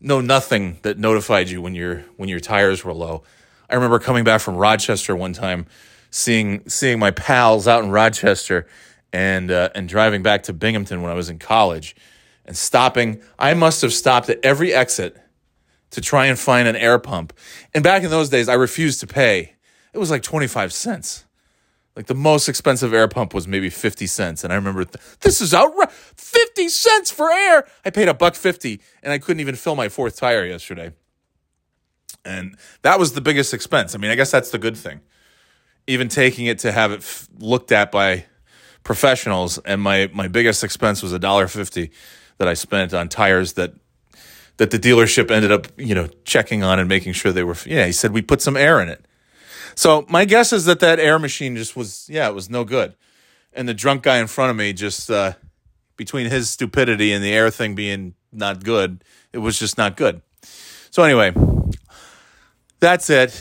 no 0.00 0.22
nothing 0.22 0.78
that 0.82 0.98
notified 0.98 1.50
you 1.50 1.60
when 1.60 1.74
your 1.74 2.04
when 2.16 2.28
your 2.28 2.40
tires 2.40 2.82
were 2.82 2.94
low. 2.94 3.22
I 3.68 3.74
remember 3.74 3.98
coming 3.98 4.24
back 4.24 4.40
from 4.40 4.56
Rochester 4.56 5.14
one 5.14 5.34
time, 5.34 5.66
seeing 6.10 6.66
seeing 6.68 6.98
my 6.98 7.10
pals 7.10 7.68
out 7.68 7.84
in 7.84 7.90
Rochester, 7.90 8.66
and 9.12 9.50
uh, 9.50 9.68
and 9.74 9.88
driving 9.88 10.22
back 10.22 10.44
to 10.44 10.52
Binghamton 10.52 11.02
when 11.02 11.12
I 11.12 11.14
was 11.14 11.28
in 11.28 11.38
college, 11.38 11.94
and 12.46 12.56
stopping. 12.56 13.20
I 13.38 13.54
must 13.54 13.82
have 13.82 13.92
stopped 13.92 14.28
at 14.28 14.40
every 14.42 14.72
exit 14.72 15.16
to 15.96 16.02
try 16.02 16.26
and 16.26 16.38
find 16.38 16.68
an 16.68 16.76
air 16.76 16.98
pump. 16.98 17.32
And 17.72 17.82
back 17.82 18.02
in 18.02 18.10
those 18.10 18.28
days, 18.28 18.50
I 18.50 18.52
refused 18.52 19.00
to 19.00 19.06
pay. 19.06 19.54
It 19.94 19.98
was 19.98 20.10
like 20.10 20.22
25 20.22 20.70
cents. 20.70 21.24
Like 21.96 22.04
the 22.04 22.14
most 22.14 22.50
expensive 22.50 22.92
air 22.92 23.08
pump 23.08 23.32
was 23.32 23.48
maybe 23.48 23.70
50 23.70 24.06
cents. 24.06 24.44
And 24.44 24.52
I 24.52 24.56
remember, 24.56 24.84
th- 24.84 25.02
this 25.22 25.40
is 25.40 25.54
outrageous. 25.54 25.94
50 26.18 26.68
cents 26.68 27.10
for 27.10 27.30
air. 27.30 27.66
I 27.82 27.88
paid 27.88 28.08
a 28.08 28.12
buck 28.12 28.34
50 28.34 28.78
and 29.02 29.10
I 29.10 29.16
couldn't 29.16 29.40
even 29.40 29.54
fill 29.54 29.74
my 29.74 29.88
fourth 29.88 30.18
tire 30.18 30.44
yesterday. 30.44 30.92
And 32.26 32.58
that 32.82 32.98
was 32.98 33.14
the 33.14 33.22
biggest 33.22 33.54
expense. 33.54 33.94
I 33.94 33.98
mean, 33.98 34.10
I 34.10 34.16
guess 34.16 34.30
that's 34.30 34.50
the 34.50 34.58
good 34.58 34.76
thing. 34.76 35.00
Even 35.86 36.08
taking 36.08 36.44
it 36.44 36.58
to 36.58 36.72
have 36.72 36.92
it 36.92 36.98
f- 37.00 37.26
looked 37.38 37.72
at 37.72 37.90
by 37.90 38.26
professionals, 38.84 39.56
and 39.64 39.80
my, 39.80 40.10
my 40.12 40.28
biggest 40.28 40.62
expense 40.62 41.02
was 41.02 41.14
a 41.14 41.18
dollar 41.18 41.48
fifty 41.48 41.90
that 42.36 42.48
I 42.48 42.54
spent 42.54 42.92
on 42.92 43.08
tires 43.08 43.54
that 43.54 43.72
that 44.56 44.70
the 44.70 44.78
dealership 44.78 45.30
ended 45.30 45.52
up, 45.52 45.66
you 45.76 45.94
know, 45.94 46.08
checking 46.24 46.62
on 46.62 46.78
and 46.78 46.88
making 46.88 47.12
sure 47.12 47.32
they 47.32 47.44
were. 47.44 47.56
Yeah, 47.66 47.86
he 47.86 47.92
said 47.92 48.12
we 48.12 48.22
put 48.22 48.40
some 48.40 48.56
air 48.56 48.80
in 48.80 48.88
it. 48.88 49.04
So 49.74 50.06
my 50.08 50.24
guess 50.24 50.52
is 50.52 50.64
that 50.64 50.80
that 50.80 50.98
air 50.98 51.18
machine 51.18 51.56
just 51.56 51.76
was, 51.76 52.08
yeah, 52.08 52.28
it 52.28 52.34
was 52.34 52.48
no 52.48 52.64
good. 52.64 52.94
And 53.52 53.68
the 53.68 53.74
drunk 53.74 54.02
guy 54.02 54.18
in 54.18 54.26
front 54.26 54.50
of 54.50 54.56
me 54.56 54.72
just, 54.72 55.10
uh, 55.10 55.34
between 55.96 56.30
his 56.30 56.50
stupidity 56.50 57.12
and 57.12 57.22
the 57.22 57.32
air 57.32 57.50
thing 57.50 57.74
being 57.74 58.14
not 58.32 58.64
good, 58.64 59.04
it 59.32 59.38
was 59.38 59.58
just 59.58 59.76
not 59.76 59.96
good. 59.96 60.22
So 60.90 61.02
anyway, 61.02 61.32
that's 62.80 63.10
it. 63.10 63.40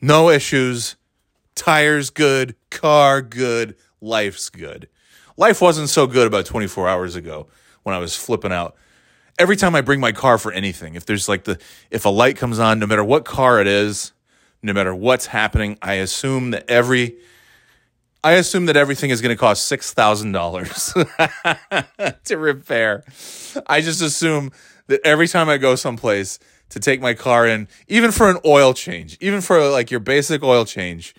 No 0.00 0.30
issues. 0.30 0.96
Tires 1.54 2.10
good, 2.10 2.54
car 2.70 3.22
good, 3.22 3.76
life's 4.00 4.50
good. 4.50 4.88
Life 5.38 5.60
wasn't 5.60 5.88
so 5.88 6.06
good 6.06 6.26
about 6.26 6.46
24 6.46 6.88
hours 6.88 7.16
ago 7.16 7.48
when 7.82 7.94
I 7.94 7.98
was 7.98 8.16
flipping 8.16 8.52
out. 8.52 8.76
Every 9.38 9.56
time 9.56 9.74
I 9.74 9.82
bring 9.82 10.00
my 10.00 10.12
car 10.12 10.38
for 10.38 10.52
anything, 10.52 10.94
if 10.94 11.04
there's 11.06 11.28
like 11.28 11.44
the 11.44 11.58
if 11.90 12.04
a 12.04 12.08
light 12.08 12.36
comes 12.36 12.58
on, 12.58 12.78
no 12.78 12.86
matter 12.86 13.04
what 13.04 13.24
car 13.24 13.60
it 13.60 13.66
is, 13.66 14.12
no 14.62 14.72
matter 14.72 14.94
what's 14.94 15.26
happening, 15.26 15.78
I 15.82 15.94
assume 15.94 16.50
that 16.52 16.68
every 16.68 17.16
I 18.24 18.32
assume 18.32 18.66
that 18.66 18.76
everything 18.76 19.10
is 19.10 19.20
going 19.20 19.34
to 19.34 19.38
cost 19.38 19.66
six 19.68 19.92
thousand 19.92 20.32
dollars 20.32 20.92
to 22.24 22.36
repair. 22.36 23.04
I 23.66 23.80
just 23.80 24.02
assume 24.02 24.52
that 24.88 25.00
every 25.04 25.28
time 25.28 25.48
I 25.48 25.58
go 25.58 25.74
someplace 25.74 26.38
to 26.70 26.80
take 26.80 27.00
my 27.00 27.14
car 27.14 27.46
in, 27.46 27.68
even 27.88 28.10
for 28.10 28.28
an 28.28 28.38
oil 28.44 28.74
change, 28.74 29.16
even 29.20 29.40
for 29.40 29.68
like 29.68 29.90
your 29.90 30.00
basic 30.00 30.42
oil 30.42 30.64
change, 30.64 31.14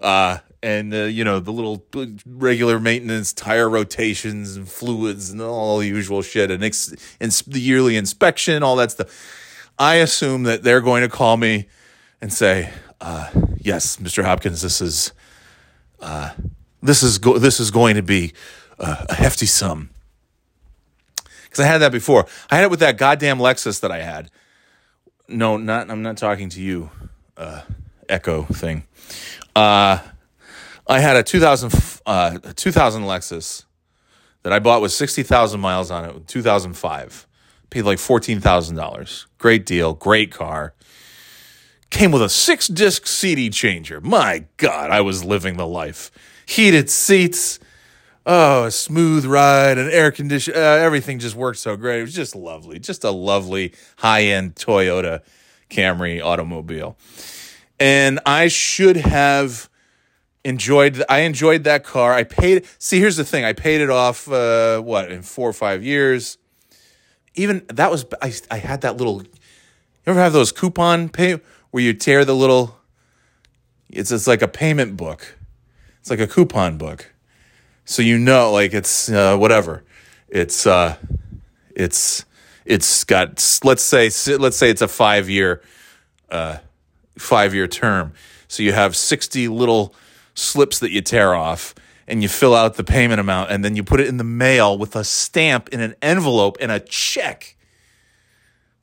uh, 0.00 0.38
and 0.62 0.92
uh, 0.92 0.98
you 1.04 1.24
know 1.24 1.40
the 1.40 1.52
little 1.52 1.84
regular 2.26 2.78
maintenance, 2.80 3.32
tire 3.32 3.68
rotations 3.68 4.56
and 4.56 4.68
fluids 4.68 5.30
and 5.30 5.40
all 5.40 5.78
the 5.78 5.86
usual 5.86 6.22
shit, 6.22 6.50
and, 6.50 6.62
ex- 6.64 6.94
and 7.20 7.30
the 7.46 7.60
yearly 7.60 7.96
inspection, 7.96 8.62
all 8.62 8.76
that 8.76 8.92
stuff. 8.92 9.66
I 9.78 9.96
assume 9.96 10.42
that 10.44 10.62
they're 10.62 10.82
going 10.82 11.02
to 11.02 11.08
call 11.08 11.36
me 11.36 11.68
and 12.20 12.32
say, 12.32 12.70
uh, 13.00 13.30
"Yes, 13.58 13.96
Mr. 13.96 14.24
Hopkins, 14.24 14.62
this 14.62 14.80
is." 14.80 15.12
uh, 16.00 16.30
this 16.82 17.02
is 17.02 17.18
go- 17.18 17.38
this 17.38 17.60
is 17.60 17.70
going 17.70 17.96
to 17.96 18.02
be 18.02 18.32
uh, 18.78 19.04
a 19.08 19.14
hefty 19.14 19.46
sum. 19.46 19.90
Because 21.44 21.60
I 21.60 21.66
had 21.66 21.78
that 21.78 21.92
before. 21.92 22.26
I 22.50 22.56
had 22.56 22.64
it 22.64 22.70
with 22.70 22.80
that 22.80 22.96
goddamn 22.96 23.38
Lexus 23.38 23.80
that 23.80 23.90
I 23.90 24.00
had. 24.00 24.30
No, 25.28 25.56
not. 25.56 25.90
I'm 25.90 26.02
not 26.02 26.16
talking 26.16 26.48
to 26.50 26.60
you, 26.62 26.90
uh, 27.36 27.62
Echo 28.08 28.44
thing. 28.44 28.84
I 30.90 30.98
had 30.98 31.14
a 31.14 31.22
2000 31.22 32.00
uh, 32.04 32.38
2000 32.56 33.04
Lexus 33.04 33.64
that 34.42 34.52
I 34.52 34.58
bought 34.58 34.82
with 34.82 34.90
60,000 34.90 35.60
miles 35.60 35.88
on 35.88 36.04
it. 36.04 36.16
in 36.16 36.24
2005. 36.24 37.28
Paid 37.70 37.82
like 37.82 37.98
$14,000. 37.98 39.26
Great 39.38 39.64
deal. 39.64 39.94
Great 39.94 40.32
car. 40.32 40.74
Came 41.90 42.10
with 42.10 42.22
a 42.22 42.28
six 42.28 42.66
disc 42.66 43.06
CD 43.06 43.50
changer. 43.50 44.00
My 44.00 44.46
God, 44.56 44.90
I 44.90 45.00
was 45.00 45.24
living 45.24 45.56
the 45.56 45.66
life. 45.66 46.10
Heated 46.44 46.90
seats. 46.90 47.60
Oh, 48.26 48.64
a 48.64 48.70
smooth 48.72 49.24
ride, 49.24 49.78
and 49.78 49.90
air 49.90 50.10
condition. 50.10 50.54
Uh, 50.56 50.58
everything 50.58 51.20
just 51.20 51.36
worked 51.36 51.58
so 51.58 51.76
great. 51.76 52.00
It 52.00 52.02
was 52.02 52.14
just 52.14 52.34
lovely. 52.34 52.80
Just 52.80 53.04
a 53.04 53.10
lovely 53.12 53.74
high 53.98 54.24
end 54.24 54.56
Toyota 54.56 55.22
Camry 55.70 56.20
automobile. 56.20 56.98
And 57.78 58.18
I 58.26 58.48
should 58.48 58.96
have 58.96 59.69
enjoyed 60.44 61.02
I 61.08 61.20
enjoyed 61.20 61.64
that 61.64 61.84
car. 61.84 62.12
I 62.12 62.24
paid 62.24 62.66
see 62.78 62.98
here's 62.98 63.16
the 63.16 63.24
thing. 63.24 63.44
I 63.44 63.52
paid 63.52 63.80
it 63.80 63.90
off 63.90 64.30
uh 64.30 64.80
what 64.80 65.10
in 65.10 65.22
4 65.22 65.48
or 65.48 65.52
5 65.52 65.84
years. 65.84 66.38
Even 67.34 67.64
that 67.68 67.90
was 67.90 68.04
I 68.22 68.32
I 68.50 68.58
had 68.58 68.80
that 68.82 68.96
little 68.96 69.22
you 69.22 69.28
ever 70.06 70.20
have 70.20 70.32
those 70.32 70.52
coupon 70.52 71.08
pay 71.08 71.40
where 71.70 71.82
you 71.82 71.92
tear 71.92 72.24
the 72.24 72.34
little 72.34 72.76
it's 73.88 74.10
it's 74.10 74.26
like 74.26 74.42
a 74.42 74.48
payment 74.48 74.96
book. 74.96 75.36
It's 76.00 76.10
like 76.10 76.20
a 76.20 76.26
coupon 76.26 76.78
book. 76.78 77.12
So 77.84 78.02
you 78.02 78.18
know 78.18 78.52
like 78.52 78.72
it's 78.72 79.10
uh, 79.10 79.36
whatever. 79.36 79.84
It's 80.28 80.66
uh 80.66 80.96
it's 81.74 82.24
it's 82.64 83.04
got 83.04 83.60
let's 83.64 83.82
say 83.82 84.10
let's 84.36 84.56
say 84.56 84.70
it's 84.70 84.82
a 84.82 84.88
5 84.88 85.28
year 85.28 85.62
uh 86.30 86.58
5 87.18 87.54
year 87.54 87.66
term. 87.66 88.14
So 88.48 88.62
you 88.62 88.72
have 88.72 88.96
60 88.96 89.48
little 89.48 89.94
slips 90.40 90.78
that 90.80 90.90
you 90.90 91.00
tear 91.00 91.34
off 91.34 91.74
and 92.08 92.22
you 92.22 92.28
fill 92.28 92.54
out 92.54 92.74
the 92.74 92.84
payment 92.84 93.20
amount 93.20 93.50
and 93.50 93.64
then 93.64 93.76
you 93.76 93.84
put 93.84 94.00
it 94.00 94.08
in 94.08 94.16
the 94.16 94.24
mail 94.24 94.76
with 94.76 94.96
a 94.96 95.04
stamp 95.04 95.68
in 95.68 95.80
an 95.80 95.94
envelope 96.02 96.56
and 96.60 96.72
a 96.72 96.80
check. 96.80 97.56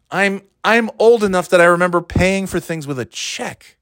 I'm 0.10 0.44
I'm 0.64 0.90
old 1.00 1.24
enough 1.24 1.50
that 1.50 1.62
I 1.62 1.66
remember 1.66 2.02
paying 2.02 2.48
for 2.48 2.60
things 2.60 2.88
with 2.88 3.00
a 3.00 3.06
check. 3.06 3.78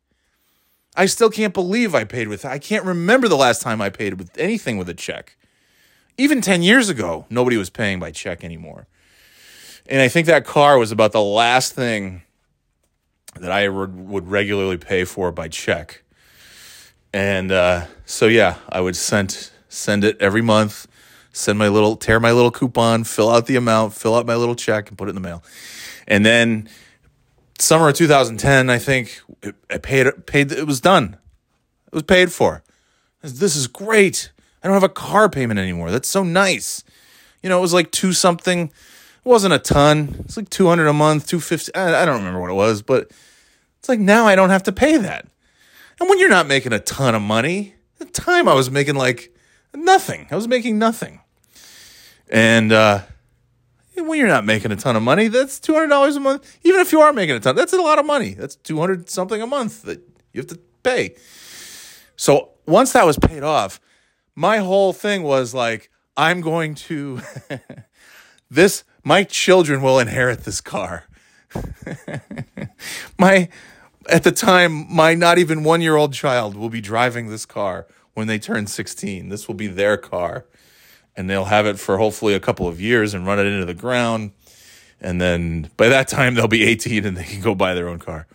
I 0.95 1.05
still 1.07 1.29
can't 1.29 1.53
believe 1.53 1.93
I 1.93 2.05
paid 2.05 2.27
with 2.27 2.45
I 2.45 2.57
can't 2.57 2.85
remember 2.85 3.27
the 3.27 3.37
last 3.37 3.61
time 3.61 3.81
I 3.81 3.89
paid 3.89 4.15
with 4.15 4.35
anything 4.37 4.77
with 4.77 4.89
a 4.89 4.93
check. 4.93 5.37
Even 6.17 6.41
10 6.41 6.63
years 6.63 6.87
ago, 6.89 7.25
nobody 7.29 7.57
was 7.57 7.69
paying 7.69 7.99
by 7.99 8.11
check 8.11 8.43
anymore. 8.43 8.87
And 9.87 10.01
I 10.01 10.07
think 10.07 10.25
that 10.27 10.45
car 10.45 10.79
was 10.79 10.91
about 10.91 11.11
the 11.11 11.21
last 11.21 11.73
thing 11.73 12.23
that 13.39 13.51
I 13.51 13.67
would 13.67 14.29
regularly 14.29 14.77
pay 14.77 15.03
for 15.03 15.31
by 15.31 15.49
check. 15.49 16.04
And 17.15 17.49
uh, 17.49 17.85
so 18.05 18.27
yeah, 18.27 18.57
I 18.67 18.81
would 18.81 18.97
send 18.97 19.49
send 19.69 20.03
it 20.03 20.17
every 20.19 20.41
month, 20.41 20.85
send 21.31 21.57
my 21.57 21.69
little 21.69 21.95
tear 21.95 22.19
my 22.19 22.33
little 22.33 22.51
coupon, 22.51 23.05
fill 23.05 23.29
out 23.29 23.45
the 23.45 23.55
amount, 23.55 23.93
fill 23.93 24.15
out 24.15 24.25
my 24.25 24.35
little 24.35 24.53
check, 24.53 24.89
and 24.89 24.97
put 24.97 25.07
it 25.07 25.11
in 25.11 25.15
the 25.15 25.21
mail. 25.21 25.41
And 26.09 26.25
then 26.25 26.67
summer 27.57 27.87
of 27.87 27.95
2010, 27.95 28.69
I 28.69 28.77
think 28.79 29.21
I 29.69 29.77
paid 29.77 30.25
paid 30.25 30.51
it 30.51 30.67
was 30.67 30.81
done. 30.81 31.15
It 31.87 31.93
was 31.93 32.03
paid 32.03 32.33
for. 32.33 32.63
This 33.21 33.55
is 33.55 33.67
great. 33.67 34.33
I 34.61 34.67
don't 34.67 34.73
have 34.73 34.83
a 34.83 34.89
car 34.89 35.29
payment 35.29 35.57
anymore. 35.57 35.91
That's 35.91 36.09
so 36.09 36.21
nice. 36.21 36.83
You 37.41 37.47
know, 37.47 37.59
it 37.59 37.61
was 37.61 37.73
like 37.73 37.91
two 37.91 38.11
something. 38.11 38.63
It 38.63 39.29
wasn't 39.29 39.53
a 39.53 39.59
ton. 39.59 40.17
It's 40.25 40.35
like 40.35 40.49
200 40.49 40.85
a 40.85 40.91
month, 40.91 41.27
250. 41.27 41.75
I, 41.75 42.01
I 42.01 42.05
don't 42.05 42.17
remember 42.17 42.41
what 42.41 42.49
it 42.49 42.55
was, 42.55 42.81
but 42.81 43.09
it's 43.79 43.87
like 43.87 44.01
now 44.01 44.27
I 44.27 44.35
don't 44.35 44.49
have 44.49 44.63
to 44.63 44.73
pay 44.73 44.97
that. 44.97 45.27
And 45.99 46.09
when 46.09 46.19
you're 46.19 46.29
not 46.29 46.47
making 46.47 46.73
a 46.73 46.79
ton 46.79 47.15
of 47.15 47.21
money, 47.21 47.75
at 47.99 48.07
the 48.07 48.21
time 48.21 48.47
I 48.47 48.53
was 48.53 48.69
making 48.69 48.95
like 48.95 49.33
nothing. 49.73 50.27
I 50.31 50.35
was 50.35 50.47
making 50.47 50.77
nothing. 50.77 51.21
And 52.29 52.71
uh 52.71 53.01
when 53.97 54.19
you're 54.19 54.27
not 54.27 54.45
making 54.45 54.71
a 54.71 54.75
ton 54.75 54.95
of 54.95 55.03
money, 55.03 55.27
that's 55.27 55.59
two 55.59 55.73
hundred 55.73 55.87
dollars 55.87 56.15
a 56.15 56.19
month. 56.19 56.57
Even 56.63 56.81
if 56.81 56.91
you 56.91 57.01
are 57.01 57.13
making 57.13 57.35
a 57.35 57.39
ton, 57.39 57.55
that's 57.55 57.73
a 57.73 57.81
lot 57.81 57.99
of 57.99 58.05
money. 58.05 58.33
That's 58.33 58.55
two 58.55 58.79
hundred 58.79 59.09
something 59.09 59.41
a 59.41 59.47
month 59.47 59.83
that 59.83 60.01
you 60.33 60.41
have 60.41 60.47
to 60.47 60.59
pay. 60.83 61.15
So 62.15 62.51
once 62.65 62.93
that 62.93 63.05
was 63.05 63.17
paid 63.17 63.43
off, 63.43 63.79
my 64.35 64.57
whole 64.57 64.93
thing 64.93 65.23
was 65.23 65.53
like, 65.53 65.89
I'm 66.17 66.41
going 66.41 66.75
to 66.75 67.21
this. 68.49 68.83
My 69.03 69.23
children 69.23 69.81
will 69.81 69.99
inherit 69.99 70.45
this 70.45 70.61
car. 70.61 71.05
my 73.19 73.49
at 74.09 74.23
the 74.23 74.31
time, 74.31 74.85
my 74.93 75.13
not 75.13 75.37
even 75.37 75.63
one 75.63 75.81
year 75.81 75.95
old 75.95 76.13
child 76.13 76.55
will 76.55 76.69
be 76.69 76.81
driving 76.81 77.29
this 77.29 77.45
car 77.45 77.87
when 78.13 78.27
they 78.27 78.39
turn 78.39 78.67
16. 78.67 79.29
This 79.29 79.47
will 79.47 79.55
be 79.55 79.67
their 79.67 79.97
car 79.97 80.45
and 81.15 81.29
they'll 81.29 81.45
have 81.45 81.65
it 81.65 81.79
for 81.79 81.97
hopefully 81.97 82.33
a 82.33 82.39
couple 82.39 82.67
of 82.67 82.81
years 82.81 83.13
and 83.13 83.25
run 83.25 83.39
it 83.39 83.45
into 83.45 83.65
the 83.65 83.73
ground. 83.73 84.31
And 84.99 85.21
then 85.21 85.69
by 85.77 85.89
that 85.89 86.07
time, 86.07 86.35
they'll 86.35 86.47
be 86.47 86.63
18 86.63 87.05
and 87.05 87.17
they 87.17 87.23
can 87.23 87.41
go 87.41 87.55
buy 87.55 87.73
their 87.73 87.87
own 87.87 87.99
car. 87.99 88.27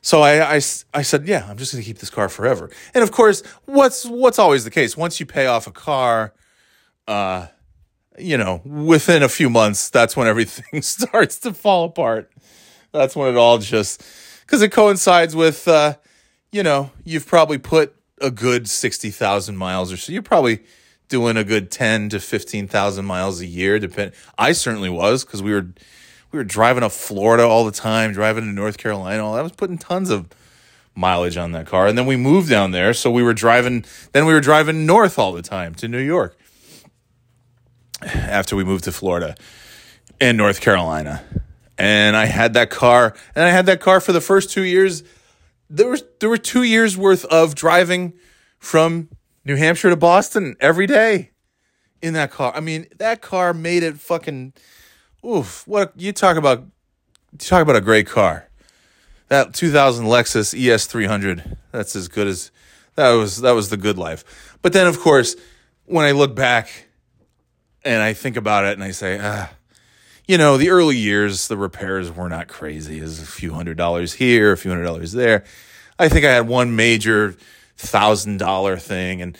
So 0.00 0.20
I, 0.20 0.56
I, 0.56 0.60
I 0.92 1.02
said, 1.02 1.28
yeah, 1.28 1.46
I'm 1.48 1.56
just 1.56 1.72
going 1.72 1.82
to 1.82 1.86
keep 1.86 1.98
this 1.98 2.10
car 2.10 2.28
forever. 2.28 2.70
And 2.92 3.04
of 3.04 3.12
course, 3.12 3.42
what's 3.66 4.04
what's 4.04 4.38
always 4.38 4.64
the 4.64 4.70
case? 4.70 4.96
Once 4.96 5.20
you 5.20 5.26
pay 5.26 5.46
off 5.46 5.68
a 5.68 5.70
car, 5.70 6.32
uh, 7.06 7.46
you 8.18 8.36
know, 8.36 8.60
within 8.64 9.22
a 9.22 9.28
few 9.28 9.48
months, 9.48 9.90
that's 9.90 10.16
when 10.16 10.26
everything 10.26 10.82
starts 10.82 11.38
to 11.40 11.54
fall 11.54 11.84
apart. 11.84 12.32
That's 12.92 13.16
when 13.16 13.28
it 13.28 13.36
all 13.36 13.58
just 13.58 14.04
because 14.42 14.62
it 14.62 14.70
coincides 14.70 15.34
with, 15.34 15.66
uh, 15.66 15.96
you 16.50 16.62
know, 16.62 16.90
you've 17.04 17.26
probably 17.26 17.58
put 17.58 17.96
a 18.20 18.30
good 18.30 18.68
60,000 18.68 19.56
miles 19.56 19.92
or 19.92 19.96
so. 19.96 20.12
You're 20.12 20.22
probably 20.22 20.60
doing 21.08 21.36
a 21.36 21.44
good 21.44 21.70
10 21.70 22.10
to 22.10 22.20
15,000 22.20 23.04
miles 23.04 23.40
a 23.40 23.46
year 23.46 23.78
depend 23.78 24.12
I 24.38 24.52
certainly 24.52 24.88
was 24.88 25.24
cuz 25.24 25.42
we 25.42 25.52
were 25.52 25.68
we 26.30 26.38
were 26.38 26.44
driving 26.44 26.82
up 26.82 26.92
Florida 26.92 27.44
all 27.44 27.64
the 27.66 27.72
time, 27.72 28.12
driving 28.12 28.44
to 28.44 28.52
North 28.52 28.78
Carolina. 28.78 29.24
All 29.24 29.34
that 29.34 29.42
was 29.42 29.52
putting 29.52 29.76
tons 29.76 30.08
of 30.08 30.28
mileage 30.94 31.36
on 31.36 31.52
that 31.52 31.66
car. 31.66 31.86
And 31.86 31.96
then 31.96 32.06
we 32.06 32.16
moved 32.16 32.48
down 32.48 32.70
there, 32.70 32.94
so 32.94 33.10
we 33.10 33.22
were 33.22 33.34
driving 33.34 33.84
then 34.12 34.26
we 34.26 34.32
were 34.32 34.40
driving 34.40 34.86
north 34.86 35.18
all 35.18 35.32
the 35.32 35.42
time 35.42 35.74
to 35.76 35.88
New 35.88 35.98
York. 36.00 36.38
After 38.02 38.56
we 38.56 38.64
moved 38.64 38.84
to 38.84 38.92
Florida 38.92 39.36
and 40.20 40.36
North 40.36 40.60
Carolina. 40.60 41.22
And 41.78 42.16
I 42.16 42.26
had 42.26 42.54
that 42.54 42.70
car, 42.70 43.14
and 43.34 43.44
I 43.44 43.50
had 43.50 43.66
that 43.66 43.80
car 43.80 44.00
for 44.00 44.12
the 44.12 44.20
first 44.20 44.50
2 44.50 44.62
years 44.62 45.02
there 45.72 45.88
was 45.88 46.04
there 46.20 46.28
were 46.28 46.38
two 46.38 46.62
years 46.62 46.96
worth 46.96 47.24
of 47.26 47.54
driving 47.54 48.12
from 48.58 49.08
New 49.44 49.56
Hampshire 49.56 49.88
to 49.88 49.96
Boston 49.96 50.54
every 50.60 50.86
day 50.86 51.30
in 52.02 52.12
that 52.12 52.30
car. 52.30 52.52
I 52.54 52.60
mean, 52.60 52.86
that 52.98 53.22
car 53.22 53.54
made 53.54 53.82
it 53.82 53.98
fucking 53.98 54.52
oof. 55.26 55.66
What 55.66 55.94
you 55.96 56.12
talk 56.12 56.36
about? 56.36 56.64
You 57.32 57.38
talk 57.38 57.62
about 57.62 57.76
a 57.76 57.80
great 57.80 58.06
car. 58.06 58.48
That 59.28 59.54
2000 59.54 60.04
Lexus 60.04 60.54
ES 60.54 60.86
300. 60.86 61.56
That's 61.72 61.96
as 61.96 62.08
good 62.08 62.26
as 62.26 62.50
that 62.96 63.10
was. 63.12 63.40
That 63.40 63.52
was 63.52 63.70
the 63.70 63.78
good 63.78 63.96
life. 63.96 64.58
But 64.60 64.74
then, 64.74 64.86
of 64.86 65.00
course, 65.00 65.36
when 65.86 66.04
I 66.04 66.10
look 66.10 66.36
back 66.36 66.88
and 67.82 68.02
I 68.02 68.12
think 68.12 68.36
about 68.36 68.66
it, 68.66 68.74
and 68.74 68.84
I 68.84 68.90
say, 68.90 69.18
ah, 69.20 69.50
you 70.32 70.38
know, 70.38 70.56
the 70.56 70.70
early 70.70 70.96
years, 70.96 71.48
the 71.48 71.58
repairs 71.58 72.10
were 72.10 72.30
not 72.30 72.48
crazy. 72.48 73.00
As 73.00 73.20
a 73.20 73.26
few 73.26 73.52
hundred 73.52 73.76
dollars 73.76 74.14
here, 74.14 74.50
a 74.50 74.56
few 74.56 74.70
hundred 74.70 74.84
dollars 74.84 75.12
there. 75.12 75.44
I 75.98 76.08
think 76.08 76.24
I 76.24 76.30
had 76.30 76.48
one 76.48 76.74
major 76.74 77.36
thousand 77.76 78.38
dollar 78.38 78.78
thing, 78.78 79.20
and 79.20 79.36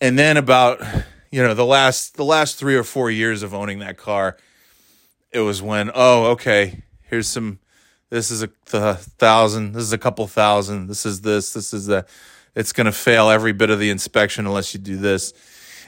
and 0.00 0.16
then 0.16 0.36
about 0.36 0.80
you 1.32 1.42
know 1.42 1.52
the 1.52 1.66
last 1.66 2.16
the 2.16 2.24
last 2.24 2.60
three 2.60 2.76
or 2.76 2.84
four 2.84 3.10
years 3.10 3.42
of 3.42 3.54
owning 3.54 3.80
that 3.80 3.96
car, 3.96 4.36
it 5.32 5.40
was 5.40 5.60
when 5.60 5.90
oh 5.92 6.26
okay 6.26 6.84
here's 7.10 7.26
some 7.26 7.58
this 8.10 8.30
is 8.30 8.42
a 8.42 8.46
th- 8.66 8.98
thousand 9.18 9.72
this 9.72 9.82
is 9.82 9.92
a 9.92 9.98
couple 9.98 10.28
thousand 10.28 10.86
this 10.86 11.04
is 11.04 11.22
this 11.22 11.54
this 11.54 11.74
is 11.74 11.86
the 11.86 12.06
it's 12.54 12.72
going 12.72 12.84
to 12.84 12.92
fail 12.92 13.30
every 13.30 13.52
bit 13.52 13.70
of 13.70 13.80
the 13.80 13.90
inspection 13.90 14.46
unless 14.46 14.74
you 14.74 14.80
do 14.80 14.96
this 14.96 15.32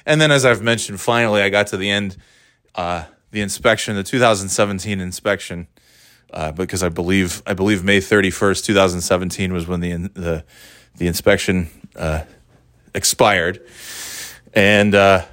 and 0.07 0.21
then 0.21 0.31
as 0.31 0.45
i've 0.45 0.63
mentioned 0.63 1.01
finally 1.01 1.43
i 1.43 1.49
got 1.49 1.67
to 1.67 1.77
the 1.77 1.91
end 1.91 2.17
uh, 2.75 3.05
the 3.31 3.41
inspection 3.41 3.97
the 3.97 4.03
2017 4.03 5.01
inspection 5.01 5.69
uh, 6.33 6.53
because 6.53 6.83
i 6.83 6.89
believe 6.89 7.43
i 7.47 7.55
believe 7.55 7.85
may 7.85 7.99
31st 7.99 8.65
2017 8.65 9.53
was 9.53 9.67
when 9.67 9.81
the 9.81 9.93
the, 10.15 10.45
the 10.97 11.07
inspection 11.07 11.69
uh, 11.97 12.23
expired 12.95 13.61
and 14.55 14.95
uh, 14.95 15.25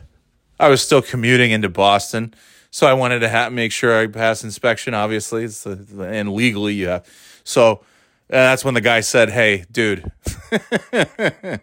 i 0.60 0.70
was 0.70 0.82
still 0.82 1.02
commuting 1.02 1.52
into 1.52 1.70
boston 1.70 2.34
so 2.76 2.86
I 2.88 2.92
wanted 2.92 3.20
to 3.20 3.30
ha- 3.30 3.50
make 3.50 3.72
sure 3.72 3.98
I 3.98 4.08
pass 4.08 4.44
inspection. 4.44 4.94
Obviously, 4.94 5.46
it's 5.46 5.64
the, 5.64 6.10
and 6.12 6.34
legally 6.34 6.84
have. 6.84 7.06
So 7.46 7.86
that's 8.28 8.66
when 8.66 8.74
the 8.74 8.82
guy 8.82 9.00
said, 9.00 9.30
"Hey, 9.30 9.64
dude, 9.72 10.12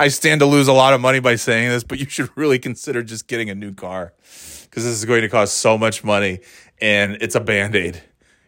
I 0.00 0.08
stand 0.08 0.40
to 0.40 0.46
lose 0.46 0.66
a 0.66 0.72
lot 0.72 0.94
of 0.94 1.00
money 1.00 1.20
by 1.20 1.36
saying 1.36 1.68
this, 1.68 1.84
but 1.84 2.00
you 2.00 2.06
should 2.06 2.30
really 2.36 2.58
consider 2.58 3.04
just 3.04 3.28
getting 3.28 3.48
a 3.48 3.54
new 3.54 3.72
car 3.72 4.14
because 4.68 4.84
this 4.84 4.94
is 4.94 5.04
going 5.04 5.22
to 5.22 5.28
cost 5.28 5.58
so 5.58 5.78
much 5.78 6.04
money, 6.04 6.40
and 6.80 7.18
it's 7.20 7.34
a 7.34 7.40
band 7.40 7.74
aid. 7.74 8.02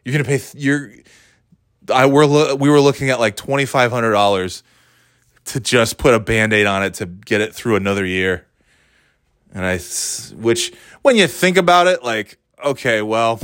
You're 0.05 0.13
gonna 0.13 0.25
pay. 0.25 0.39
Th- 0.39 0.55
you're. 0.63 0.93
I 1.93 2.07
were 2.07 2.27
lo- 2.27 2.55
we 2.55 2.69
were 2.69 2.81
looking 2.81 3.11
at 3.11 3.21
like 3.21 3.37
twenty 3.37 3.67
five 3.67 3.91
hundred 3.91 4.13
dollars 4.13 4.63
to 5.47 5.61
just 5.61 5.99
put 5.99 6.15
a 6.15 6.21
band 6.21 6.53
aid 6.53 6.67
on 6.67 6.83
it 6.83 6.95
to 6.95 7.07
get 7.07 7.41
it 7.41 7.55
through 7.55 7.77
another 7.77 8.05
year." 8.05 8.47
And 9.53 9.65
I, 9.65 9.79
which 10.37 10.73
when 11.03 11.17
you 11.17 11.27
think 11.27 11.57
about 11.57 11.89
it, 11.89 12.05
like, 12.05 12.39
okay, 12.65 13.03
well, 13.03 13.41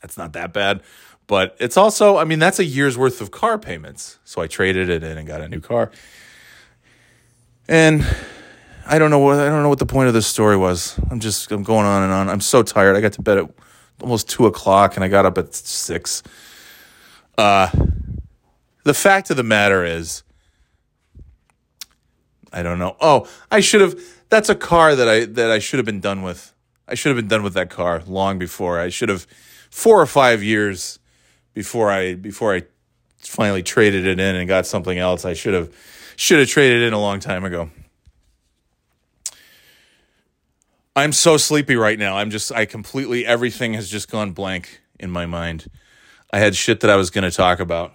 that's 0.00 0.16
not 0.16 0.32
that 0.32 0.52
bad. 0.52 0.82
But 1.26 1.56
it's 1.60 1.76
also, 1.76 2.16
I 2.16 2.24
mean, 2.24 2.40
that's 2.40 2.58
a 2.58 2.64
year's 2.64 2.98
worth 2.98 3.20
of 3.20 3.30
car 3.30 3.56
payments. 3.56 4.18
So 4.24 4.42
I 4.42 4.48
traded 4.48 4.88
it 4.88 5.04
in 5.04 5.16
and 5.16 5.28
got 5.28 5.40
a 5.40 5.48
new 5.48 5.60
car. 5.60 5.92
And 7.68 8.04
I 8.90 8.98
don't 8.98 9.12
know 9.12 9.20
what 9.20 9.38
I 9.38 9.48
don't 9.48 9.62
know 9.62 9.68
what 9.68 9.78
the 9.78 9.86
point 9.86 10.08
of 10.08 10.14
this 10.14 10.26
story 10.26 10.56
was. 10.56 10.98
I'm 11.12 11.20
just 11.20 11.52
I'm 11.52 11.62
going 11.62 11.86
on 11.86 12.02
and 12.02 12.12
on. 12.12 12.28
I'm 12.28 12.40
so 12.40 12.64
tired. 12.64 12.96
I 12.96 13.00
got 13.00 13.12
to 13.12 13.22
bed 13.22 13.38
at 13.38 13.48
almost 14.02 14.28
two 14.28 14.46
o'clock 14.46 14.96
and 14.96 15.04
I 15.04 15.08
got 15.08 15.24
up 15.24 15.38
at 15.38 15.54
six. 15.54 16.24
Uh 17.38 17.70
the 18.82 18.92
fact 18.92 19.30
of 19.30 19.36
the 19.36 19.44
matter 19.44 19.84
is 19.84 20.24
I 22.52 22.64
don't 22.64 22.80
know. 22.80 22.96
Oh, 23.00 23.28
I 23.48 23.60
should 23.60 23.80
have 23.80 23.94
that's 24.28 24.48
a 24.48 24.56
car 24.56 24.96
that 24.96 25.08
I 25.08 25.24
that 25.24 25.52
I 25.52 25.60
should 25.60 25.78
have 25.78 25.86
been 25.86 26.00
done 26.00 26.22
with. 26.22 26.52
I 26.88 26.96
should 26.96 27.10
have 27.10 27.16
been 27.16 27.28
done 27.28 27.44
with 27.44 27.54
that 27.54 27.70
car 27.70 28.02
long 28.08 28.40
before. 28.40 28.80
I 28.80 28.88
should 28.88 29.08
have 29.08 29.24
four 29.70 30.00
or 30.00 30.06
five 30.06 30.42
years 30.42 30.98
before 31.54 31.92
I 31.92 32.16
before 32.16 32.52
I 32.56 32.64
finally 33.18 33.62
traded 33.62 34.04
it 34.04 34.18
in 34.18 34.34
and 34.34 34.48
got 34.48 34.66
something 34.66 34.98
else. 34.98 35.24
I 35.24 35.34
should 35.34 35.54
have 35.54 35.72
should 36.16 36.40
have 36.40 36.48
traded 36.48 36.82
in 36.82 36.92
a 36.92 37.00
long 37.00 37.20
time 37.20 37.44
ago. 37.44 37.70
I'm 41.00 41.12
so 41.12 41.38
sleepy 41.38 41.76
right 41.76 41.98
now. 41.98 42.18
I'm 42.18 42.28
just 42.30 42.52
I 42.52 42.66
completely 42.66 43.24
everything 43.24 43.72
has 43.72 43.88
just 43.90 44.10
gone 44.10 44.32
blank 44.32 44.82
in 44.98 45.10
my 45.10 45.24
mind. 45.24 45.66
I 46.30 46.38
had 46.38 46.54
shit 46.54 46.80
that 46.80 46.90
I 46.90 46.96
was 46.96 47.08
going 47.08 47.28
to 47.28 47.34
talk 47.34 47.58
about. 47.58 47.94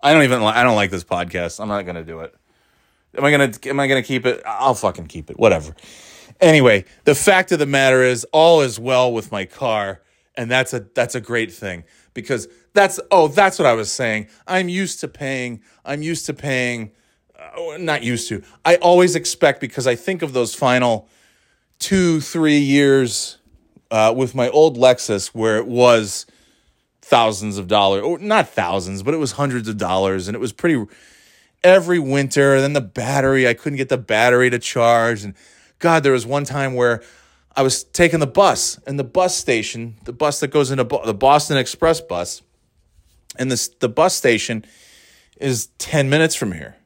I 0.00 0.12
don't 0.12 0.22
even 0.22 0.40
I 0.40 0.62
don't 0.62 0.76
like 0.76 0.92
this 0.92 1.02
podcast. 1.02 1.58
I'm 1.58 1.66
not 1.66 1.82
going 1.82 1.96
to 1.96 2.04
do 2.04 2.20
it. 2.20 2.32
Am 3.16 3.24
I 3.24 3.30
gonna 3.32 3.52
am 3.66 3.80
I 3.80 3.86
gonna 3.88 4.02
keep 4.02 4.24
it? 4.24 4.40
I'll 4.46 4.74
fucking 4.74 5.06
keep 5.06 5.30
it. 5.30 5.38
Whatever. 5.38 5.74
Anyway, 6.40 6.84
the 7.04 7.14
fact 7.14 7.50
of 7.52 7.58
the 7.58 7.66
matter 7.66 8.02
is, 8.02 8.24
all 8.32 8.60
is 8.60 8.78
well 8.78 9.12
with 9.12 9.30
my 9.30 9.44
car, 9.44 10.02
and 10.36 10.50
that's 10.50 10.72
a 10.72 10.80
that's 10.94 11.14
a 11.14 11.20
great 11.20 11.52
thing 11.52 11.84
because 12.12 12.48
that's 12.72 12.98
oh 13.10 13.28
that's 13.28 13.58
what 13.58 13.66
I 13.66 13.72
was 13.74 13.90
saying. 13.90 14.28
I'm 14.46 14.68
used 14.68 15.00
to 15.00 15.08
paying. 15.08 15.62
I'm 15.84 16.02
used 16.02 16.26
to 16.26 16.34
paying. 16.34 16.92
Uh, 17.38 17.78
not 17.78 18.02
used 18.02 18.28
to. 18.28 18.42
I 18.64 18.76
always 18.76 19.14
expect 19.14 19.60
because 19.60 19.86
I 19.86 19.94
think 19.96 20.22
of 20.22 20.32
those 20.32 20.54
final 20.54 21.08
two 21.78 22.20
three 22.20 22.58
years 22.58 23.38
uh, 23.90 24.12
with 24.16 24.34
my 24.34 24.48
old 24.50 24.76
Lexus 24.76 25.28
where 25.28 25.56
it 25.58 25.66
was 25.66 26.26
thousands 27.02 27.58
of 27.58 27.68
dollars, 27.68 28.02
or 28.02 28.18
not 28.18 28.48
thousands, 28.48 29.02
but 29.02 29.14
it 29.14 29.18
was 29.18 29.32
hundreds 29.32 29.68
of 29.68 29.76
dollars, 29.76 30.26
and 30.26 30.34
it 30.34 30.40
was 30.40 30.52
pretty 30.52 30.84
every 31.62 31.98
winter. 31.98 32.54
And 32.54 32.62
then 32.62 32.72
the 32.72 32.80
battery, 32.80 33.46
I 33.46 33.54
couldn't 33.54 33.76
get 33.76 33.88
the 33.88 33.98
battery 33.98 34.50
to 34.50 34.58
charge. 34.58 35.22
And 35.22 35.34
God, 35.78 36.02
there 36.02 36.12
was 36.12 36.26
one 36.26 36.44
time 36.44 36.74
where 36.74 37.02
I 37.56 37.62
was 37.62 37.84
taking 37.84 38.20
the 38.20 38.26
bus 38.26 38.78
and 38.86 38.98
the 38.98 39.04
bus 39.04 39.36
station, 39.36 39.96
the 40.04 40.12
bus 40.12 40.40
that 40.40 40.48
goes 40.48 40.70
into 40.70 40.84
Bo- 40.84 41.04
the 41.04 41.14
Boston 41.14 41.56
Express 41.56 42.00
bus, 42.00 42.42
and 43.38 43.50
this 43.50 43.68
the 43.68 43.88
bus 43.88 44.14
station 44.14 44.64
is 45.36 45.68
10 45.78 46.08
minutes 46.08 46.34
from 46.34 46.52
here. 46.52 46.76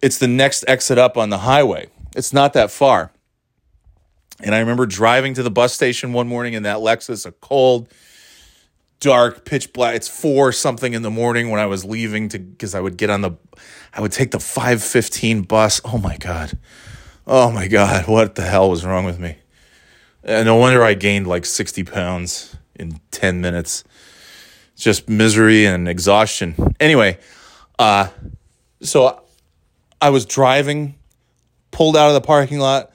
It's 0.00 0.18
the 0.18 0.28
next 0.28 0.64
exit 0.66 0.98
up 0.98 1.16
on 1.16 1.30
the 1.30 1.38
highway. 1.38 1.88
It's 2.16 2.32
not 2.32 2.52
that 2.54 2.70
far. 2.70 3.12
And 4.42 4.54
I 4.54 4.58
remember 4.58 4.86
driving 4.86 5.34
to 5.34 5.42
the 5.42 5.50
bus 5.50 5.72
station 5.72 6.12
one 6.12 6.26
morning 6.26 6.54
in 6.54 6.64
that 6.64 6.78
Lexus, 6.78 7.24
a 7.24 7.32
cold, 7.32 7.88
dark, 8.98 9.44
pitch 9.44 9.72
black. 9.72 9.94
It's 9.94 10.08
four 10.08 10.52
something 10.52 10.94
in 10.94 11.02
the 11.02 11.10
morning 11.10 11.50
when 11.50 11.60
I 11.60 11.66
was 11.66 11.84
leaving 11.84 12.28
to 12.30 12.38
because 12.38 12.74
I 12.74 12.80
would 12.80 12.96
get 12.96 13.10
on 13.10 13.20
the, 13.20 13.32
I 13.94 14.00
would 14.00 14.12
take 14.12 14.30
the 14.30 14.40
five 14.40 14.82
fifteen 14.82 15.42
bus. 15.42 15.80
Oh 15.84 15.98
my 15.98 16.16
god, 16.16 16.58
oh 17.26 17.50
my 17.50 17.68
god, 17.68 18.08
what 18.08 18.34
the 18.34 18.42
hell 18.42 18.70
was 18.70 18.84
wrong 18.84 19.04
with 19.04 19.18
me? 19.18 19.36
And 20.24 20.46
no 20.46 20.56
wonder 20.56 20.82
I 20.84 20.94
gained 20.94 21.26
like 21.26 21.44
sixty 21.44 21.84
pounds 21.84 22.56
in 22.74 23.00
ten 23.10 23.40
minutes. 23.40 23.84
Just 24.76 25.08
misery 25.08 25.66
and 25.66 25.88
exhaustion. 25.88 26.56
Anyway, 26.80 27.18
uh, 27.78 28.08
so 28.80 29.22
I 30.00 30.10
was 30.10 30.26
driving, 30.26 30.96
pulled 31.70 31.96
out 31.96 32.08
of 32.08 32.14
the 32.14 32.20
parking 32.20 32.58
lot, 32.58 32.91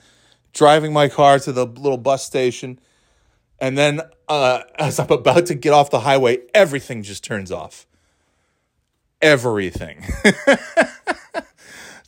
driving 0.52 0.92
my 0.92 1.08
car 1.08 1.38
to 1.38 1.52
the 1.52 1.66
little 1.66 1.98
bus 1.98 2.24
station 2.24 2.78
and 3.60 3.76
then 3.76 4.00
uh, 4.28 4.62
as 4.78 4.98
I'm 4.98 5.10
about 5.10 5.46
to 5.46 5.54
get 5.54 5.72
off 5.72 5.90
the 5.90 6.00
highway, 6.00 6.38
everything 6.54 7.02
just 7.02 7.24
turns 7.24 7.50
off. 7.50 7.86
Everything. 9.20 10.04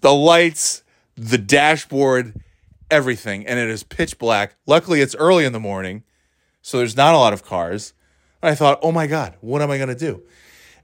the 0.00 0.12
lights, 0.12 0.82
the 1.16 1.38
dashboard, 1.38 2.40
everything. 2.90 3.46
And 3.46 3.58
it 3.58 3.68
is 3.68 3.82
pitch 3.82 4.18
black. 4.18 4.54
Luckily, 4.66 5.00
it's 5.00 5.16
early 5.16 5.44
in 5.44 5.52
the 5.52 5.60
morning, 5.60 6.04
so 6.62 6.78
there's 6.78 6.96
not 6.96 7.14
a 7.14 7.18
lot 7.18 7.32
of 7.32 7.42
cars. 7.42 7.94
And 8.42 8.50
I 8.50 8.54
thought, 8.54 8.78
oh 8.82 8.92
my 8.92 9.06
God, 9.06 9.36
what 9.40 9.60
am 9.60 9.70
I 9.70 9.76
going 9.76 9.88
to 9.88 9.94
do? 9.94 10.22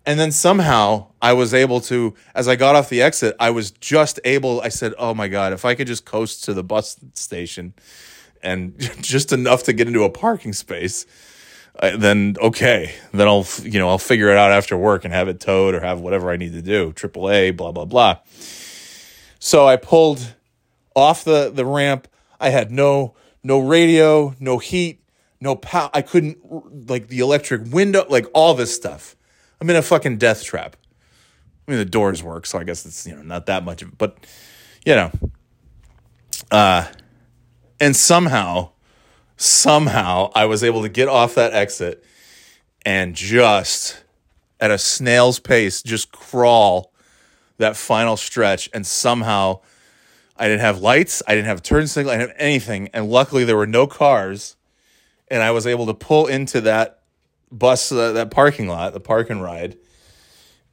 And 0.07 0.21
then 0.21 0.31
somehow 0.31 1.09
I 1.21 1.33
was 1.33 1.53
able 1.53 1.81
to, 1.83 2.14
as 2.35 2.47
I 2.47 2.55
got 2.55 2.77
off 2.77 2.88
the 2.88 3.03
exit, 3.03 3.35
I 3.40 3.51
was 3.51 3.73
just 3.73 4.21
able, 4.25 4.61
I 4.61 4.69
said, 4.69 4.95
oh 4.99 5.12
my 5.14 5.27
God, 5.27 5.53
if 5.53 5.64
I 5.64 5.75
could 5.75 5.88
just 5.88 6.05
coast 6.05 6.45
to 6.45 6.55
the 6.55 6.62
bus 6.62 6.97
station 7.14 7.75
and 8.40 8.79
just 9.01 9.33
enough 9.33 9.64
to 9.64 9.73
get 9.73 9.88
into 9.88 10.05
a 10.05 10.11
parking 10.11 10.53
space, 10.53 11.05
then 11.81 12.37
okay, 12.40 12.95
then 13.12 13.29
I'll 13.29 13.47
you 13.62 13.79
know 13.79 13.88
I'll 13.88 13.99
figure 13.99 14.31
it 14.31 14.37
out 14.37 14.51
after 14.51 14.77
work 14.77 15.05
and 15.05 15.12
have 15.12 15.29
it 15.29 15.40
towed 15.40 15.75
or 15.75 15.81
have 15.81 16.01
whatever 16.01 16.31
I 16.31 16.37
need 16.37 16.53
to 16.53 16.62
do. 16.62 16.92
AAA, 16.92 17.57
blah 17.57 17.73
blah 17.73 17.85
blah. 17.85 18.19
So 19.38 19.66
I 19.66 19.77
pulled 19.77 20.35
off 20.95 21.25
the 21.25 21.51
the 21.51 21.66
ramp. 21.66 22.09
I 22.40 22.51
had 22.51 22.71
no 22.71 23.14
no 23.42 23.59
radio, 23.59 24.35
no 24.40 24.59
heat, 24.59 25.01
no 25.40 25.57
power. 25.57 25.90
I 25.92 26.03
couldn't 26.03 26.38
like 26.88 27.09
the 27.09 27.21
electric 27.21 27.73
window, 27.73 28.07
like 28.09 28.27
all 28.33 28.55
this 28.55 28.75
stuff. 28.75 29.16
I'm 29.61 29.71
in 29.71 29.77
a 29.77 29.83
fucking 29.83 30.19
death 30.19 30.45
trap. 30.45 30.77
I 31.66 31.71
mean 31.71 31.79
the 31.79 31.85
doors 31.85 32.23
work, 32.23 32.47
so 32.47 32.59
I 32.59 32.64
guess 32.64 32.87
it's 32.87 33.07
you 33.07 33.14
know 33.14 33.23
not 33.23 33.47
that 33.47 33.64
much 33.64 33.83
of 33.83 33.88
it, 33.88 33.99
but 33.99 34.19
you 34.85 34.95
know. 34.95 35.11
Uh 36.51 36.87
and 37.81 37.95
somehow, 37.95 38.71
somehow, 39.37 40.31
I 40.35 40.47
was 40.47 40.64
able 40.64 40.83
to 40.83 40.88
get 40.88 41.09
off 41.09 41.35
that 41.35 41.53
exit 41.53 42.05
and 42.85 43.14
just 43.14 44.03
at 44.61 44.71
a 44.71 44.79
snail's 44.79 45.38
pace, 45.38 45.83
just 45.83 46.11
crawl 46.12 46.92
that 47.59 47.77
final 47.77 48.16
stretch. 48.16 48.71
And 48.73 48.87
somehow, 48.87 49.61
I 50.38 50.49
didn't 50.49 50.61
have 50.61 50.81
lights, 50.81 51.23
I 51.27 51.35
didn't 51.35 51.49
have 51.49 51.59
a 51.59 51.62
turn 51.62 51.87
signal, 51.87 52.14
I 52.14 52.19
didn't 52.19 52.31
have 52.31 52.40
anything. 52.40 52.88
And 52.95 53.11
luckily, 53.11 53.45
there 53.45 53.57
were 53.57 53.66
no 53.66 53.87
cars. 53.87 54.57
And 55.29 55.42
I 55.42 55.51
was 55.51 55.66
able 55.66 55.87
to 55.87 55.95
pull 55.95 56.27
into 56.27 56.61
that 56.62 57.01
bus, 57.51 57.93
uh, 57.93 58.13
that 58.13 58.31
parking 58.31 58.69
lot, 58.69 58.93
the 58.93 59.01
park 59.01 59.31
and 59.31 59.43
ride, 59.43 59.77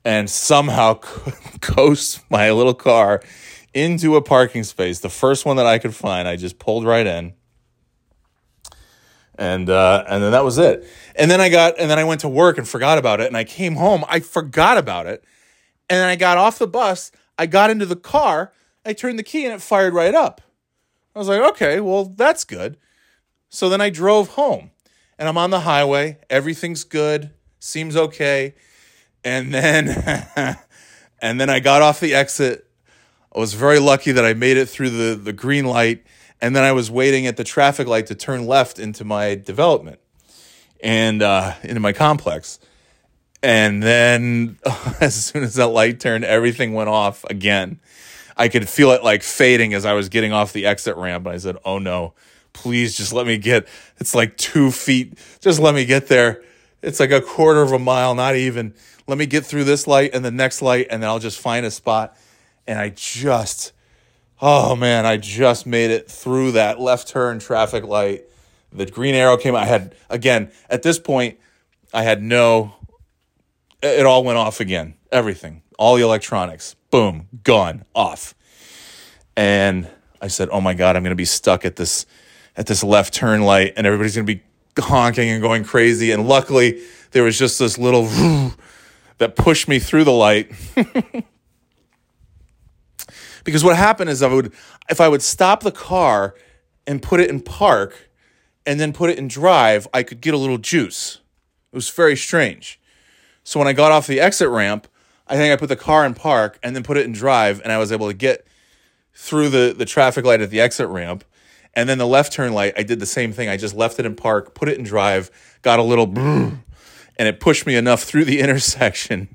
and 0.06 0.30
somehow 0.30 0.94
coast 1.62 2.22
my 2.30 2.52
little 2.52 2.74
car 2.74 3.22
into 3.74 4.16
a 4.16 4.22
parking 4.22 4.64
space, 4.64 5.00
the 5.00 5.10
first 5.10 5.46
one 5.46 5.58
that 5.58 5.66
I 5.66 5.80
could 5.80 5.96
find. 5.96 6.28
I 6.28 6.36
just 6.36 6.60
pulled 6.60 6.86
right 6.86 7.06
in. 7.06 7.34
And 9.36 9.68
uh, 9.68 10.04
and 10.08 10.22
then 10.22 10.32
that 10.32 10.44
was 10.44 10.60
it. 10.60 10.88
And 11.16 11.30
then 11.32 11.42
I 11.42 11.50
got 11.50 11.80
and 11.80 11.90
then 11.90 11.98
I 11.98 12.04
went 12.04 12.22
to 12.22 12.30
work 12.30 12.60
and 12.60 12.68
forgot 12.68 13.00
about 13.00 13.20
it. 13.20 13.28
And 13.28 13.36
I 13.36 13.44
came 13.44 13.76
home, 13.76 14.06
I 14.08 14.20
forgot 14.20 14.78
about 14.78 15.08
it. 15.08 15.24
And 15.90 15.98
then 15.98 16.08
I 16.08 16.16
got 16.16 16.38
off 16.38 16.60
the 16.60 16.68
bus, 16.68 17.12
I 17.38 17.48
got 17.48 17.72
into 17.72 17.88
the 17.88 17.96
car, 17.96 18.54
I 18.86 18.94
turned 18.94 19.18
the 19.18 19.24
key 19.24 19.46
and 19.46 19.54
it 19.54 19.62
fired 19.62 19.96
right 19.96 20.14
up. 20.14 20.42
I 21.16 21.20
was 21.20 21.28
like, 21.28 21.42
okay, 21.54 21.80
well, 21.80 22.06
that's 22.06 22.44
good. 22.44 22.78
So 23.50 23.70
then 23.70 23.82
I 23.82 23.90
drove 23.90 24.30
home 24.30 24.72
and 25.24 25.30
I'm 25.30 25.38
on 25.38 25.52
the 25.52 25.62
highway. 25.62 26.18
Everything's 26.30 26.84
good, 26.84 27.32
seems 27.58 27.96
okay. 27.96 28.56
And 29.24 29.54
then 29.54 29.88
and 31.22 31.40
then 31.40 31.50
I 31.50 31.62
got 31.62 31.82
off 31.82 32.02
the 32.02 32.14
exit. 32.14 32.70
I 33.34 33.40
was 33.40 33.54
very 33.54 33.80
lucky 33.80 34.12
that 34.12 34.26
I 34.26 34.34
made 34.34 34.58
it 34.58 34.68
through 34.68 34.90
the, 34.90 35.16
the 35.16 35.32
green 35.32 35.64
light. 35.64 36.04
And 36.42 36.54
then 36.54 36.66
I 36.66 36.74
was 36.74 36.92
waiting 36.92 37.26
at 37.26 37.38
the 37.38 37.46
traffic 37.46 37.88
light 37.88 38.08
to 38.08 38.16
turn 38.16 38.48
left 38.48 38.80
into 38.80 39.06
my 39.06 39.36
development 39.36 40.02
and 40.82 41.22
uh, 41.22 41.54
into 41.64 41.80
my 41.80 41.94
complex. 41.94 42.60
And 43.42 43.82
then 43.82 44.58
as 45.00 45.16
soon 45.16 45.44
as 45.44 45.54
that 45.54 45.68
light 45.68 46.02
turned, 46.02 46.26
everything 46.26 46.74
went 46.74 46.90
off 46.90 47.24
again. 47.30 47.80
I 48.36 48.50
could 48.50 48.68
feel 48.68 48.92
it 48.92 49.06
like 49.06 49.24
fading 49.24 49.74
as 49.74 49.86
I 49.86 49.94
was 49.94 50.10
getting 50.10 50.34
off 50.34 50.52
the 50.52 50.66
exit 50.66 50.98
ramp. 50.98 51.26
And 51.28 51.34
I 51.34 51.38
said, 51.38 51.56
Oh 51.64 51.80
no, 51.80 52.14
please 52.54 52.96
just 52.96 53.14
let 53.14 53.28
me 53.28 53.38
get, 53.38 53.68
it's 53.98 54.16
like 54.16 54.38
two 54.38 54.72
feet. 54.72 55.18
Just 55.42 55.60
let 55.60 55.76
me 55.76 55.86
get 55.86 56.08
there. 56.08 56.44
It's 56.82 57.00
like 57.00 57.12
a 57.12 57.22
quarter 57.22 57.62
of 57.62 57.72
a 57.72 57.80
mile, 57.80 58.16
not 58.16 58.36
even. 58.36 58.74
Let 59.08 59.18
me 59.18 59.26
get 59.26 59.46
through 59.46 59.66
this 59.66 59.88
light 59.88 60.12
and 60.14 60.24
the 60.24 60.32
next 60.32 60.62
light, 60.62 60.88
and 60.90 61.02
then 61.02 61.10
I'll 61.10 61.20
just 61.20 61.40
find 61.40 61.66
a 61.66 61.72
spot. 61.72 62.18
And 62.68 62.80
I 62.80 62.90
just, 62.90 63.74
oh 64.42 64.76
man, 64.76 65.06
I 65.06 65.18
just 65.18 65.66
made 65.66 65.92
it 65.92 66.10
through 66.10 66.54
that 66.54 66.80
left 66.80 67.08
turn 67.08 67.40
traffic 67.40 67.84
light. 67.84 68.24
The 68.72 68.86
green 68.86 69.16
arrow 69.16 69.38
came. 69.38 69.56
I 69.56 69.66
had, 69.66 69.96
again, 70.10 70.52
at 70.70 70.84
this 70.84 71.00
point, 71.00 71.38
I 71.94 72.04
had 72.04 72.24
no, 72.24 72.74
it 73.82 74.06
all 74.06 74.24
went 74.24 74.38
off 74.38 74.60
again. 74.60 74.96
Everything, 75.12 75.62
all 75.78 75.96
the 75.96 76.02
electronics, 76.02 76.76
boom, 76.90 77.28
gone, 77.44 77.86
off. 77.94 78.34
And 79.36 79.88
I 80.22 80.28
said, 80.28 80.50
"Oh 80.52 80.62
my 80.62 80.74
god, 80.74 80.96
I'm 80.96 81.04
going 81.04 81.12
to 81.12 81.16
be 81.16 81.26
stuck 81.26 81.66
at 81.66 81.76
this 81.76 82.06
at 82.56 82.68
this 82.68 82.84
left 82.84 83.14
turn 83.14 83.42
light 83.42 83.74
and 83.76 83.88
everybody's 83.88 84.16
going 84.16 84.28
to 84.28 84.36
be 84.36 84.42
honking 84.80 85.30
and 85.30 85.42
going 85.42 85.64
crazy." 85.64 86.12
And 86.12 86.28
luckily, 86.28 86.82
there 87.12 87.24
was 87.24 87.38
just 87.38 87.60
this 87.60 87.78
little 87.78 88.06
that 89.18 89.36
pushed 89.36 89.68
me 89.68 89.80
through 89.80 90.04
the 90.04 90.12
light. 90.12 90.52
because 93.44 93.64
what 93.64 93.76
happened 93.76 94.10
is 94.10 94.22
I 94.22 94.28
would 94.28 94.54
if 94.90 95.00
I 95.00 95.08
would 95.08 95.22
stop 95.22 95.64
the 95.64 95.72
car 95.72 96.36
and 96.86 97.02
put 97.02 97.20
it 97.20 97.30
in 97.30 97.40
park 97.40 98.10
and 98.66 98.80
then 98.80 98.94
put 98.94 99.10
it 99.10 99.18
in 99.18 99.28
drive, 99.28 99.88
I 99.94 100.04
could 100.04 100.22
get 100.22 100.34
a 100.34 100.38
little 100.38 100.58
juice. 100.58 101.20
It 101.72 101.76
was 101.76 101.90
very 101.90 102.16
strange. 102.16 102.80
So 103.44 103.60
when 103.60 103.68
I 103.68 103.74
got 103.74 103.92
off 103.92 104.08
the 104.08 104.20
exit 104.20 104.50
ramp, 104.50 104.88
I 105.28 105.36
think 105.36 105.52
I 105.54 105.56
put 105.58 105.70
the 105.70 105.76
car 105.76 106.06
in 106.06 106.14
park 106.14 106.60
and 106.64 106.76
then 106.76 106.84
put 106.84 106.98
it 106.98 107.06
in 107.06 107.12
drive, 107.12 107.62
and 107.62 107.72
I 107.72 107.78
was 107.78 107.92
able 107.92 108.08
to 108.08 108.14
get 108.14 108.46
through 109.14 109.50
the, 109.50 109.74
the 109.78 109.86
traffic 109.86 110.26
light 110.26 110.42
at 110.42 110.50
the 110.50 110.60
exit 110.60 110.88
ramp. 110.88 111.24
And 111.76 111.90
then 111.90 111.98
the 111.98 112.08
left 112.08 112.34
turn 112.34 112.54
light, 112.54 112.74
I 112.78 112.84
did 112.84 113.00
the 113.00 113.06
same 113.06 113.34
thing. 113.34 113.50
I 113.50 113.58
just 113.58 113.76
left 113.76 114.00
it 114.00 114.06
in 114.06 114.16
park, 114.16 114.54
put 114.54 114.70
it 114.70 114.78
in 114.78 114.84
drive, 114.84 115.32
got 115.62 115.80
a 115.80 115.84
little, 115.84 116.06
and 116.18 116.64
it 117.18 117.40
pushed 117.40 117.66
me 117.66 117.76
enough 117.76 118.04
through 118.04 118.26
the 118.26 118.40
intersection 118.42 119.30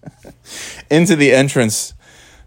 into 0.90 1.16
the 1.16 1.32
entrance 1.32 1.94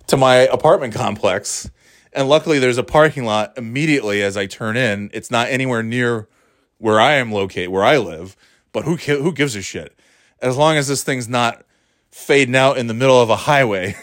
to 0.07 0.17
my 0.17 0.35
apartment 0.35 0.93
complex. 0.93 1.69
And 2.13 2.27
luckily, 2.27 2.59
there's 2.59 2.77
a 2.77 2.83
parking 2.83 3.25
lot 3.25 3.57
immediately 3.57 4.21
as 4.21 4.35
I 4.35 4.45
turn 4.45 4.75
in. 4.75 5.09
It's 5.13 5.31
not 5.31 5.47
anywhere 5.49 5.83
near 5.83 6.27
where 6.77 6.99
I 6.99 7.13
am 7.13 7.31
located, 7.31 7.69
where 7.69 7.83
I 7.83 7.97
live. 7.97 8.35
But 8.73 8.83
who 8.85 8.95
who 8.95 9.31
gives 9.31 9.55
a 9.55 9.61
shit? 9.61 9.97
As 10.41 10.57
long 10.57 10.75
as 10.75 10.87
this 10.87 11.03
thing's 11.03 11.29
not 11.29 11.63
fading 12.09 12.55
out 12.55 12.77
in 12.77 12.87
the 12.87 12.93
middle 12.93 13.21
of 13.21 13.29
a 13.29 13.35
highway, 13.35 13.95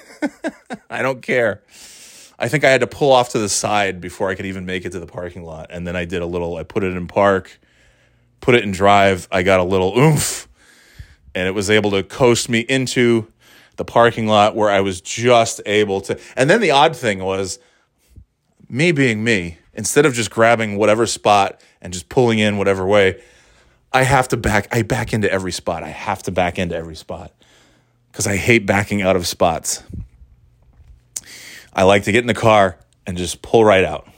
I 0.90 1.02
don't 1.02 1.20
care. 1.20 1.62
I 2.38 2.48
think 2.48 2.64
I 2.64 2.70
had 2.70 2.82
to 2.82 2.86
pull 2.86 3.12
off 3.12 3.30
to 3.30 3.38
the 3.38 3.48
side 3.48 4.00
before 4.00 4.30
I 4.30 4.34
could 4.34 4.46
even 4.46 4.64
make 4.64 4.84
it 4.84 4.92
to 4.92 5.00
the 5.00 5.06
parking 5.06 5.44
lot. 5.44 5.68
And 5.70 5.86
then 5.86 5.96
I 5.96 6.04
did 6.04 6.22
a 6.22 6.26
little, 6.26 6.56
I 6.56 6.62
put 6.62 6.84
it 6.84 6.96
in 6.96 7.06
park, 7.08 7.58
put 8.40 8.54
it 8.54 8.62
in 8.62 8.70
drive. 8.70 9.26
I 9.32 9.42
got 9.42 9.60
a 9.60 9.64
little 9.64 9.98
oomph, 9.98 10.48
and 11.34 11.48
it 11.48 11.52
was 11.52 11.68
able 11.70 11.90
to 11.92 12.02
coast 12.02 12.48
me 12.48 12.60
into 12.60 13.26
the 13.76 13.84
parking 13.84 14.26
lot 14.26 14.54
where 14.54 14.70
I 14.70 14.80
was 14.80 15.00
just 15.00 15.60
able 15.66 16.00
to. 16.02 16.18
And 16.36 16.48
then 16.48 16.60
the 16.60 16.70
odd 16.70 16.96
thing 16.96 17.22
was 17.22 17.58
me 18.68 18.92
being 18.92 19.24
me, 19.24 19.58
instead 19.74 20.06
of 20.06 20.14
just 20.14 20.30
grabbing 20.30 20.76
whatever 20.76 21.06
spot 21.06 21.60
and 21.80 21.92
just 21.92 22.08
pulling 22.08 22.38
in 22.38 22.58
whatever 22.58 22.86
way, 22.86 23.22
I 23.92 24.02
have 24.02 24.28
to 24.28 24.36
back, 24.36 24.68
I 24.70 24.82
back 24.82 25.12
into 25.12 25.30
every 25.30 25.52
spot. 25.52 25.82
I 25.82 25.88
have 25.88 26.22
to 26.24 26.30
back 26.30 26.58
into 26.58 26.76
every 26.76 26.96
spot 26.96 27.32
because 28.12 28.26
I 28.26 28.36
hate 28.36 28.66
backing 28.66 29.02
out 29.02 29.16
of 29.16 29.26
spots. 29.26 29.82
I 31.78 31.84
like 31.84 32.02
to 32.02 32.12
get 32.12 32.22
in 32.22 32.26
the 32.26 32.34
car 32.34 32.76
and 33.06 33.16
just 33.16 33.40
pull 33.40 33.64
right 33.64 33.84
out. 33.84 34.08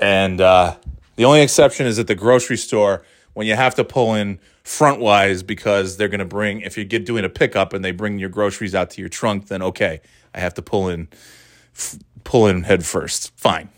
And 0.00 0.40
uh, 0.40 0.74
the 1.14 1.26
only 1.26 1.42
exception 1.42 1.86
is 1.86 2.00
at 2.00 2.08
the 2.08 2.16
grocery 2.16 2.56
store 2.56 3.04
when 3.34 3.46
you 3.46 3.54
have 3.54 3.76
to 3.76 3.84
pull 3.84 4.16
in 4.16 4.40
frontwise 4.64 5.46
because 5.46 5.96
they're 5.96 6.08
going 6.08 6.18
to 6.18 6.24
bring, 6.24 6.62
if 6.62 6.76
you 6.76 6.84
get 6.84 7.06
doing 7.06 7.24
a 7.24 7.28
pickup 7.28 7.72
and 7.72 7.84
they 7.84 7.92
bring 7.92 8.18
your 8.18 8.30
groceries 8.30 8.74
out 8.74 8.90
to 8.90 9.00
your 9.00 9.08
trunk, 9.08 9.46
then 9.46 9.62
okay, 9.62 10.00
I 10.34 10.40
have 10.40 10.54
to 10.54 10.62
pull 10.62 10.88
in, 10.88 11.06
f- 11.72 12.00
pull 12.24 12.48
in 12.48 12.64
head 12.64 12.84
first. 12.84 13.30
Fine. 13.38 13.68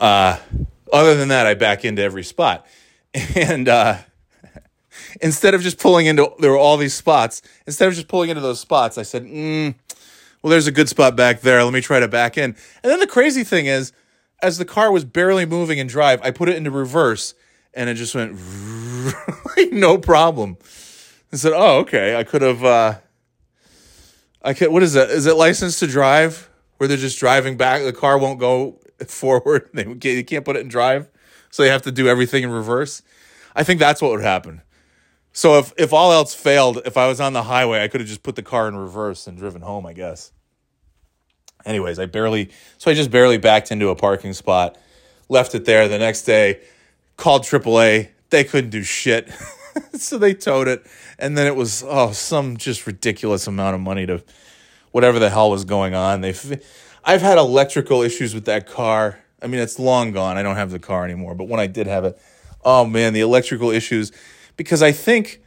Uh, 0.00 0.40
other 0.92 1.14
than 1.14 1.28
that, 1.28 1.46
I 1.46 1.54
back 1.54 1.84
into 1.84 2.02
every 2.02 2.24
spot. 2.24 2.66
And 3.36 3.68
uh, 3.68 3.98
instead 5.20 5.54
of 5.54 5.62
just 5.62 5.78
pulling 5.78 6.06
into, 6.06 6.28
there 6.40 6.50
were 6.50 6.58
all 6.58 6.76
these 6.76 6.94
spots. 6.94 7.40
Instead 7.68 7.86
of 7.86 7.94
just 7.94 8.08
pulling 8.08 8.30
into 8.30 8.42
those 8.42 8.58
spots, 8.58 8.98
I 8.98 9.02
said, 9.02 9.24
mm, 9.24 9.76
well, 10.42 10.50
there's 10.50 10.66
a 10.66 10.72
good 10.72 10.88
spot 10.88 11.16
back 11.16 11.40
there. 11.40 11.62
Let 11.64 11.72
me 11.72 11.80
try 11.80 12.00
to 12.00 12.08
back 12.08 12.38
in. 12.38 12.56
And 12.82 12.92
then 12.92 13.00
the 13.00 13.06
crazy 13.06 13.44
thing 13.44 13.66
is, 13.66 13.92
as 14.42 14.58
the 14.58 14.64
car 14.64 14.92
was 14.92 15.04
barely 15.04 15.46
moving 15.46 15.78
in 15.78 15.86
drive, 15.86 16.20
I 16.22 16.30
put 16.30 16.48
it 16.48 16.56
into 16.56 16.70
reverse 16.70 17.34
and 17.76 17.90
it 17.90 17.94
just 17.94 18.14
went 18.14 18.38
no 19.72 19.98
problem. 19.98 20.56
I 21.32 21.36
said, 21.36 21.52
"Oh, 21.54 21.78
okay. 21.80 22.16
I 22.16 22.24
could 22.24 22.42
have. 22.42 22.64
Uh, 22.64 22.94
I 24.42 24.54
can. 24.54 24.72
What 24.72 24.82
is 24.82 24.94
that? 24.94 25.10
Is 25.10 25.26
it 25.26 25.34
licensed 25.36 25.78
to 25.80 25.86
drive? 25.86 26.48
Where 26.78 26.88
they're 26.88 26.96
just 26.96 27.18
driving 27.18 27.56
back? 27.56 27.82
The 27.82 27.92
car 27.92 28.18
won't 28.18 28.40
go 28.40 28.80
forward. 29.06 29.68
They 29.74 30.22
can't 30.22 30.44
put 30.44 30.56
it 30.56 30.60
in 30.60 30.68
drive, 30.68 31.08
so 31.50 31.62
they 31.62 31.68
have 31.68 31.82
to 31.82 31.92
do 31.92 32.08
everything 32.08 32.42
in 32.42 32.50
reverse. 32.50 33.02
I 33.54 33.62
think 33.62 33.78
that's 33.80 34.00
what 34.02 34.10
would 34.10 34.22
happen. 34.22 34.62
So 35.36 35.58
if 35.58 35.72
if 35.76 35.92
all 35.92 36.12
else 36.12 36.34
failed, 36.34 36.80
if 36.86 36.96
I 36.96 37.06
was 37.06 37.20
on 37.20 37.34
the 37.34 37.42
highway, 37.42 37.82
I 37.82 37.88
could 37.88 38.00
have 38.00 38.08
just 38.08 38.22
put 38.22 38.36
the 38.36 38.42
car 38.42 38.68
in 38.68 38.76
reverse 38.76 39.26
and 39.26 39.36
driven 39.36 39.60
home. 39.60 39.84
I 39.86 39.92
guess 39.92 40.32
anyways, 41.66 41.98
I 41.98 42.06
barely, 42.06 42.50
so 42.78 42.90
I 42.90 42.94
just 42.94 43.10
barely 43.10 43.36
backed 43.36 43.70
into 43.70 43.90
a 43.90 43.96
parking 43.96 44.32
spot, 44.32 44.78
left 45.28 45.54
it 45.54 45.64
there. 45.66 45.88
The 45.88 45.98
next 45.98 46.22
day, 46.22 46.60
called 47.16 47.42
AAA. 47.42 48.08
They 48.30 48.44
couldn't 48.44 48.70
do 48.70 48.82
shit. 48.82 49.28
so 49.92 50.16
they 50.16 50.32
towed 50.32 50.68
it. 50.68 50.86
And 51.18 51.36
then 51.36 51.46
it 51.46 51.56
was, 51.56 51.84
oh, 51.86 52.12
some 52.12 52.56
just 52.56 52.86
ridiculous 52.86 53.46
amount 53.46 53.74
of 53.74 53.80
money 53.80 54.06
to 54.06 54.22
whatever 54.92 55.18
the 55.18 55.30
hell 55.30 55.50
was 55.50 55.64
going 55.64 55.94
on. 55.94 56.22
They've, 56.22 56.62
I've 57.04 57.22
had 57.22 57.38
electrical 57.38 58.02
issues 58.02 58.34
with 58.34 58.46
that 58.46 58.66
car. 58.66 59.18
I 59.42 59.46
mean, 59.48 59.60
it's 59.60 59.78
long 59.78 60.12
gone. 60.12 60.38
I 60.38 60.42
don't 60.42 60.56
have 60.56 60.70
the 60.70 60.78
car 60.78 61.04
anymore. 61.04 61.34
But 61.34 61.48
when 61.48 61.60
I 61.60 61.66
did 61.66 61.86
have 61.86 62.04
it, 62.04 62.18
oh 62.64 62.84
man, 62.84 63.12
the 63.12 63.20
electrical 63.20 63.70
issues. 63.70 64.12
Because 64.56 64.82
I 64.82 64.92
think, 64.92 65.42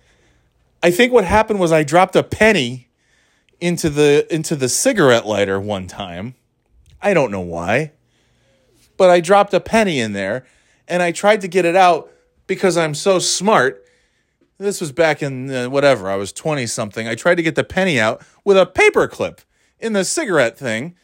I 0.83 0.91
think 0.91 1.11
what 1.11 1.25
happened 1.25 1.59
was 1.59 1.71
I 1.71 1.83
dropped 1.83 2.15
a 2.15 2.23
penny 2.23 2.89
into 3.59 3.89
the 3.89 4.25
into 4.33 4.55
the 4.55 4.69
cigarette 4.69 5.25
lighter 5.25 5.59
one 5.59 5.87
time. 5.87 6.35
I 7.01 7.13
don't 7.13 7.31
know 7.31 7.41
why. 7.41 7.91
But 8.97 9.09
I 9.09 9.19
dropped 9.19 9.53
a 9.53 9.59
penny 9.59 9.99
in 9.99 10.13
there 10.13 10.45
and 10.87 11.01
I 11.01 11.11
tried 11.11 11.41
to 11.41 11.47
get 11.47 11.65
it 11.65 11.75
out 11.75 12.11
because 12.47 12.75
I'm 12.77 12.93
so 12.93 13.19
smart. 13.19 13.85
This 14.57 14.81
was 14.81 14.91
back 14.91 15.23
in 15.23 15.49
uh, 15.49 15.69
whatever, 15.69 16.09
I 16.09 16.17
was 16.17 16.33
20 16.33 16.67
something. 16.67 17.07
I 17.07 17.15
tried 17.15 17.35
to 17.35 17.43
get 17.43 17.55
the 17.55 17.63
penny 17.63 17.99
out 17.99 18.21
with 18.43 18.57
a 18.57 18.65
paper 18.65 19.07
clip 19.07 19.41
in 19.79 19.93
the 19.93 20.03
cigarette 20.03 20.57
thing. 20.57 20.95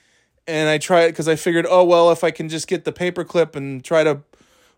And 0.48 0.70
I 0.70 0.78
tried 0.78 1.08
because 1.08 1.30
I 1.30 1.38
figured, 1.38 1.66
oh, 1.68 1.84
well, 1.86 2.12
if 2.12 2.24
I 2.24 2.32
can 2.32 2.50
just 2.50 2.68
get 2.68 2.84
the 2.84 2.92
paper 2.92 3.24
clip 3.24 3.56
and 3.56 3.84
try 3.84 4.04
to 4.04 4.22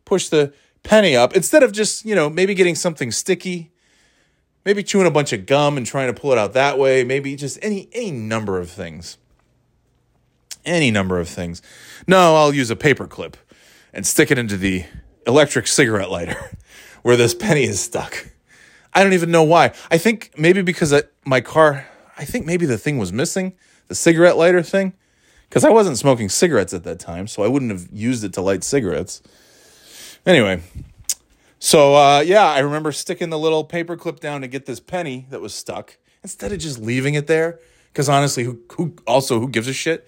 push 0.06 0.30
the 0.30 0.54
penny 0.84 1.16
up 1.16 1.36
instead 1.36 1.64
of 1.64 1.72
just, 1.72 2.06
you 2.06 2.16
know, 2.16 2.30
maybe 2.30 2.54
getting 2.54 2.76
something 2.76 3.12
sticky 3.12 3.72
maybe 4.68 4.84
chewing 4.84 5.08
a 5.08 5.12
bunch 5.12 5.32
of 5.32 5.46
gum 5.46 5.78
and 5.78 5.86
trying 5.86 6.14
to 6.14 6.22
pull 6.22 6.34
it 6.34 6.38
out 6.38 6.52
that 6.52 6.78
way, 6.78 7.02
maybe 7.02 7.38
just 7.38 7.58
any 7.62 7.88
any 7.94 8.12
number 8.12 8.60
of 8.60 8.70
things. 8.70 9.18
Any 10.66 10.92
number 10.92 11.18
of 11.22 11.30
things. 11.30 11.62
No, 12.06 12.36
I'll 12.36 12.54
use 12.54 12.70
a 12.70 12.76
paper 12.76 13.08
clip 13.08 13.38
and 13.94 14.06
stick 14.06 14.30
it 14.30 14.38
into 14.38 14.58
the 14.58 14.84
electric 15.26 15.68
cigarette 15.68 16.12
lighter 16.12 16.52
where 17.02 17.16
this 17.16 17.34
penny 17.34 17.64
is 17.64 17.80
stuck. 17.80 18.30
I 18.94 19.04
don't 19.04 19.14
even 19.14 19.32
know 19.32 19.44
why. 19.44 19.72
I 19.90 19.98
think 19.98 20.34
maybe 20.38 20.62
because 20.62 20.92
I, 20.92 21.04
my 21.24 21.40
car, 21.40 21.88
I 22.18 22.26
think 22.26 22.46
maybe 22.46 22.66
the 22.66 22.78
thing 22.78 22.98
was 22.98 23.14
missing, 23.14 23.54
the 23.88 23.96
cigarette 23.96 24.36
lighter 24.36 24.62
thing, 24.62 24.92
because 25.48 25.64
I 25.64 25.70
wasn't 25.70 25.98
smoking 25.98 26.28
cigarettes 26.28 26.74
at 26.74 26.84
that 26.84 27.00
time, 27.00 27.28
so 27.28 27.42
I 27.42 27.48
wouldn't 27.48 27.72
have 27.72 27.88
used 27.94 28.26
it 28.26 28.34
to 28.34 28.42
light 28.42 28.66
cigarettes. 28.66 29.22
Anyway, 30.28 30.62
so 31.58 31.96
uh, 31.96 32.20
yeah, 32.20 32.44
I 32.44 32.60
remember 32.60 32.92
sticking 32.92 33.30
the 33.30 33.40
little 33.40 33.64
paper 33.64 33.96
clip 33.96 34.20
down 34.20 34.42
to 34.42 34.48
get 34.50 34.66
this 34.66 34.82
penny 34.82 35.26
that 35.30 35.40
was 35.40 35.54
stuck 35.54 35.96
instead 36.22 36.52
of 36.52 36.60
just 36.60 36.80
leaving 36.80 37.14
it 37.14 37.28
there. 37.28 37.62
Because 37.94 38.10
honestly, 38.10 38.44
who, 38.44 38.60
who 38.74 38.94
also 39.08 39.40
who 39.40 39.48
gives 39.48 39.70
a 39.70 39.74
shit? 39.74 40.06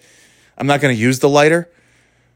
I'm 0.58 0.66
not 0.66 0.82
going 0.82 0.94
to 0.94 1.00
use 1.00 1.20
the 1.20 1.28
lighter. 1.30 1.70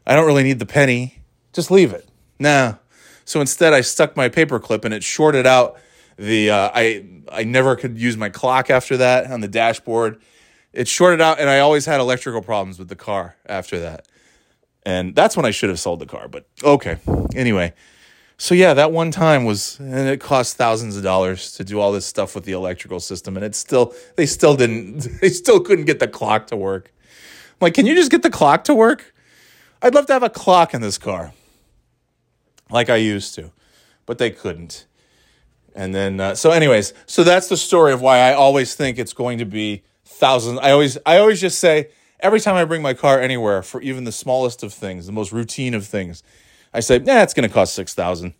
I 0.07 0.15
don't 0.15 0.25
really 0.25 0.41
need 0.41 0.57
the 0.57 0.65
penny. 0.65 1.21
Just 1.53 1.69
leave 1.69 1.93
it. 1.93 2.09
Nah. 2.39 2.77
So 3.23 3.39
instead, 3.39 3.71
I 3.71 3.81
stuck 3.81 4.17
my 4.17 4.29
paper 4.29 4.59
clip 4.59 4.83
and 4.83 4.91
it 4.91 5.03
shorted 5.03 5.45
out 5.45 5.77
the. 6.17 6.49
Uh, 6.49 6.71
I 6.73 7.05
I 7.31 7.43
never 7.43 7.75
could 7.75 7.99
use 7.99 8.17
my 8.17 8.29
clock 8.29 8.71
after 8.71 8.97
that 8.97 9.29
on 9.29 9.41
the 9.41 9.47
dashboard. 9.47 10.19
It 10.73 10.87
shorted 10.87 11.21
out, 11.21 11.39
and 11.39 11.51
I 11.51 11.59
always 11.59 11.85
had 11.85 11.99
electrical 11.99 12.41
problems 12.41 12.79
with 12.79 12.89
the 12.89 12.95
car 12.95 13.35
after 13.45 13.79
that. 13.81 14.07
And 14.85 15.15
that's 15.15 15.35
when 15.35 15.45
I 15.45 15.51
should 15.51 15.69
have 15.69 15.79
sold 15.79 15.99
the 15.99 16.05
car. 16.05 16.27
But 16.27 16.45
okay. 16.63 16.97
Anyway, 17.35 17.73
so 18.37 18.53
yeah, 18.53 18.73
that 18.73 18.91
one 18.91 19.11
time 19.11 19.45
was, 19.45 19.79
and 19.79 20.09
it 20.09 20.19
cost 20.19 20.57
thousands 20.57 20.97
of 20.97 21.03
dollars 21.03 21.53
to 21.53 21.63
do 21.63 21.79
all 21.79 21.91
this 21.91 22.05
stuff 22.05 22.35
with 22.35 22.43
the 22.43 22.51
electrical 22.51 22.99
system, 22.99 23.37
and 23.37 23.45
it's 23.45 23.57
still, 23.57 23.93
they 24.15 24.25
still 24.25 24.55
didn't, 24.55 25.07
they 25.21 25.29
still 25.29 25.59
couldn't 25.59 25.85
get 25.85 25.99
the 25.99 26.07
clock 26.07 26.47
to 26.47 26.55
work. 26.55 26.93
I'm 27.51 27.57
like, 27.61 27.73
can 27.73 27.85
you 27.85 27.95
just 27.95 28.11
get 28.11 28.23
the 28.23 28.29
clock 28.29 28.65
to 28.65 28.75
work? 28.75 29.13
I'd 29.81 29.95
love 29.95 30.05
to 30.07 30.13
have 30.13 30.23
a 30.23 30.29
clock 30.29 30.73
in 30.73 30.81
this 30.81 30.97
car, 30.97 31.33
like 32.69 32.89
I 32.89 32.97
used 32.97 33.35
to, 33.35 33.51
but 34.05 34.17
they 34.17 34.29
couldn't. 34.29 34.85
And 35.73 35.93
then, 35.93 36.19
uh, 36.19 36.35
so, 36.35 36.51
anyways, 36.51 36.93
so 37.05 37.23
that's 37.23 37.47
the 37.49 37.57
story 37.57 37.91
of 37.93 38.01
why 38.01 38.19
I 38.19 38.33
always 38.33 38.75
think 38.75 38.97
it's 38.97 39.13
going 39.13 39.39
to 39.39 39.45
be 39.45 39.83
thousands. 40.05 40.59
I 40.59 40.71
always, 40.71 40.97
I 41.05 41.17
always 41.17 41.41
just 41.41 41.59
say 41.59 41.89
every 42.25 42.39
time 42.39 42.55
I 42.55 42.65
bring 42.65 42.81
my 42.81 42.95
car 42.95 43.21
anywhere 43.21 43.61
for 43.61 43.79
even 43.81 44.03
the 44.03 44.11
smallest 44.11 44.63
of 44.63 44.73
things, 44.73 45.05
the 45.05 45.11
most 45.11 45.31
routine 45.31 45.75
of 45.75 45.85
things, 45.85 46.23
I 46.73 46.79
say, 46.79 46.99
yeah, 47.03 47.21
it's 47.21 47.35
going 47.35 47.47
to 47.47 47.53
cost 47.53 47.75
six 47.75 47.93
thousand. 47.93 48.33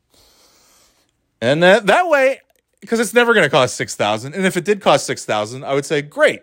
And 1.40 1.62
that, 1.62 1.86
that 1.86 2.10
way, 2.10 2.42
because 2.82 3.00
it's 3.00 3.14
never 3.14 3.34
going 3.34 3.46
to 3.46 3.50
cost 3.50 3.76
six 3.76 3.96
thousand. 3.96 4.34
And 4.34 4.46
if 4.46 4.58
it 4.58 4.66
did 4.66 4.82
cost 4.82 5.06
six 5.06 5.24
thousand, 5.24 5.64
I 5.64 5.76
would 5.76 5.86
say, 5.86 6.02
great. 6.02 6.42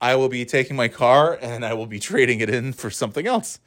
I 0.00 0.14
will 0.14 0.28
be 0.28 0.44
taking 0.44 0.76
my 0.76 0.88
car 0.88 1.38
and 1.42 1.64
I 1.64 1.74
will 1.74 1.86
be 1.86 1.98
trading 1.98 2.40
it 2.40 2.48
in 2.48 2.72
for 2.72 2.88
something 2.88 3.26
else. 3.26 3.58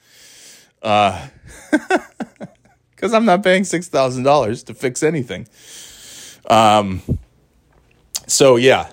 Uh, 0.81 1.27
because 2.95 3.13
I'm 3.13 3.25
not 3.25 3.43
paying 3.43 3.65
six 3.65 3.87
thousand 3.87 4.23
dollars 4.23 4.63
to 4.63 4.73
fix 4.73 5.03
anything. 5.03 5.47
Um, 6.49 7.01
so 8.25 8.55
yeah, 8.55 8.91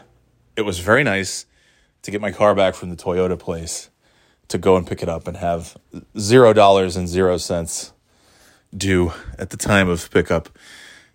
it 0.54 0.62
was 0.62 0.80
very 0.80 1.02
nice 1.02 1.46
to 2.02 2.10
get 2.10 2.20
my 2.20 2.30
car 2.30 2.54
back 2.54 2.74
from 2.74 2.90
the 2.90 2.96
Toyota 2.96 3.38
place 3.38 3.87
to 4.48 4.58
go 4.58 4.76
and 4.76 4.86
pick 4.86 5.02
it 5.02 5.08
up 5.08 5.28
and 5.28 5.36
have 5.36 5.76
zero 6.18 6.52
dollars 6.52 6.96
and 6.96 7.08
zero 7.08 7.36
cents 7.36 7.92
due 8.76 9.12
at 9.38 9.50
the 9.50 9.56
time 9.56 9.88
of 9.88 10.10
pickup. 10.10 10.48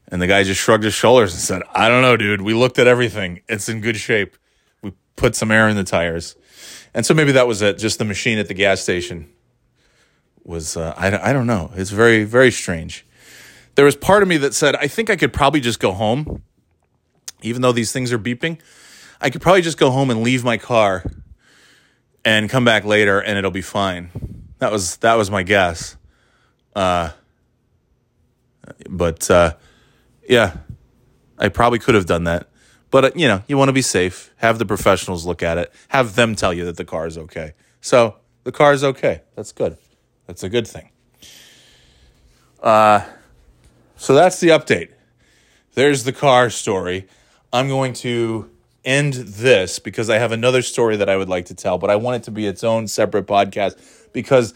And 0.08 0.22
the 0.22 0.28
guy 0.28 0.44
just 0.44 0.62
shrugged 0.62 0.84
his 0.84 0.94
shoulders 0.94 1.34
and 1.34 1.42
said, 1.42 1.64
I 1.74 1.90
don't 1.90 2.02
know, 2.02 2.18
dude. 2.18 2.42
We 2.42 2.54
looked 2.54 2.78
at 2.78 2.88
everything. 2.88 3.42
It's 3.48 3.70
in 3.70 3.82
good 3.82 3.98
shape. 3.98 4.36
We 4.82 4.94
put 5.16 5.36
some 5.36 5.52
air 5.52 5.68
in 5.70 5.76
the 5.76 5.84
tires. 5.84 6.36
And 6.94 7.06
so 7.06 7.14
maybe 7.14 7.32
that 7.32 7.48
was 7.48 7.62
it. 7.62 7.78
Just 7.78 8.00
the 8.00 8.06
machine 8.06 8.38
at 8.38 8.48
the 8.48 8.54
gas 8.54 8.82
station 8.82 9.30
was, 10.44 10.78
uh, 10.78 10.94
I, 10.98 11.30
I 11.30 11.34
don't 11.34 11.48
know. 11.48 11.72
It's 11.76 11.90
very, 11.90 12.26
very 12.26 12.52
strange 12.52 13.06
there 13.76 13.86
was 13.86 13.96
part 13.96 14.22
of 14.22 14.30
me 14.30 14.38
that 14.38 14.54
said, 14.54 14.76
I 14.76 14.88
think 14.88 15.10
I 15.10 15.16
could 15.16 15.34
probably 15.34 15.60
just 15.60 15.80
go 15.80 15.92
home, 15.92 16.44
even 17.42 17.62
though 17.62 17.72
these 17.72 17.92
things 17.92 18.14
are 18.14 18.20
beeping. 18.20 18.60
I 19.20 19.30
could 19.30 19.42
probably 19.42 19.62
just 19.62 19.78
go 19.78 19.90
home 19.90 20.10
and 20.10 20.22
leave 20.22 20.44
my 20.44 20.58
car 20.58 21.04
and 22.26 22.50
come 22.50 22.66
back 22.66 22.86
later 22.86 23.20
and 23.20 23.38
it'll 23.38 23.52
be 23.52 23.62
fine. 23.62 24.10
That 24.60 24.72
was 24.72 24.98
that 24.98 25.16
was 25.16 25.30
my 25.30 25.44
guess. 25.44 25.98
Uh, 26.76 27.12
but 28.90 29.30
uh, 29.30 29.56
yeah, 30.28 30.58
I 31.38 31.50
probably 31.50 31.80
could 31.80 31.96
have 31.96 32.06
done 32.06 32.24
that. 32.26 32.50
But 32.92 33.06
uh, 33.06 33.12
you 33.16 33.28
know, 33.28 33.44
you 33.48 33.58
want 33.58 33.70
to 33.70 33.74
be 33.74 33.82
safe. 33.82 34.32
Have 34.38 34.60
the 34.60 34.66
professionals 34.66 35.26
look 35.26 35.44
at 35.44 35.58
it. 35.58 35.72
Have 35.90 36.16
them 36.16 36.36
tell 36.36 36.54
you 36.54 36.66
that 36.66 36.78
the 36.78 36.86
car 36.86 37.08
is 37.08 37.18
okay. 37.18 37.54
So 37.82 38.16
the 38.44 38.52
car 38.52 38.74
is 38.74 38.84
okay. 38.84 39.22
That's 39.36 39.52
good. 39.52 39.78
That's 40.28 40.44
a 40.44 40.50
good 40.50 40.68
thing. 40.68 40.90
Uh, 42.62 43.04
so 43.98 44.14
that's 44.14 44.40
the 44.40 44.50
update. 44.50 44.90
There's 45.74 46.04
the 46.04 46.14
car 46.14 46.50
story. 46.50 47.08
I'm 47.52 47.68
going 47.68 47.94
to 47.94 48.50
end 48.86 49.14
this 49.14 49.80
because 49.80 50.10
I 50.10 50.18
have 50.18 50.32
another 50.32 50.62
story 50.62 50.98
that 50.98 51.10
I 51.10 51.18
would 51.18 51.30
like 51.30 51.46
to 51.46 51.56
tell, 51.56 51.78
but 51.78 51.90
I 51.90 51.96
want 51.96 52.18
it 52.18 52.24
to 52.24 52.32
be 52.32 52.46
its 52.46 52.64
own 52.64 52.88
separate 52.88 53.28
podcast 53.28 53.78
because 54.14 54.54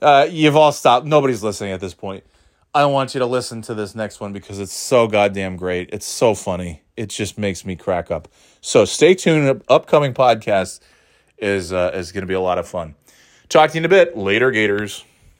uh, 0.00 0.26
you've 0.30 0.56
all 0.56 0.72
stopped. 0.72 1.06
Nobody's 1.06 1.42
listening 1.42 1.72
at 1.72 1.80
this 1.80 1.94
point. 1.94 2.24
I 2.72 2.84
want 2.84 3.14
you 3.14 3.18
to 3.18 3.26
listen 3.26 3.62
to 3.62 3.74
this 3.74 3.94
next 3.94 4.20
one 4.20 4.32
because 4.32 4.60
it's 4.60 4.72
so 4.72 5.08
goddamn 5.08 5.56
great. 5.56 5.90
It's 5.92 6.06
so 6.06 6.34
funny. 6.34 6.82
It 6.96 7.10
just 7.10 7.36
makes 7.36 7.64
me 7.64 7.74
crack 7.74 8.10
up. 8.10 8.28
So 8.60 8.84
stay 8.84 9.14
tuned. 9.14 9.62
Upcoming 9.68 10.14
podcast 10.14 10.80
is 11.38 11.72
uh, 11.72 11.90
is 11.94 12.12
going 12.12 12.22
to 12.22 12.28
be 12.28 12.34
a 12.34 12.40
lot 12.40 12.58
of 12.58 12.68
fun. 12.68 12.94
Talk 13.48 13.70
to 13.70 13.74
you 13.76 13.80
in 13.80 13.84
a 13.84 13.88
bit. 13.88 14.16
Later, 14.16 14.52
Gators. 14.52 15.04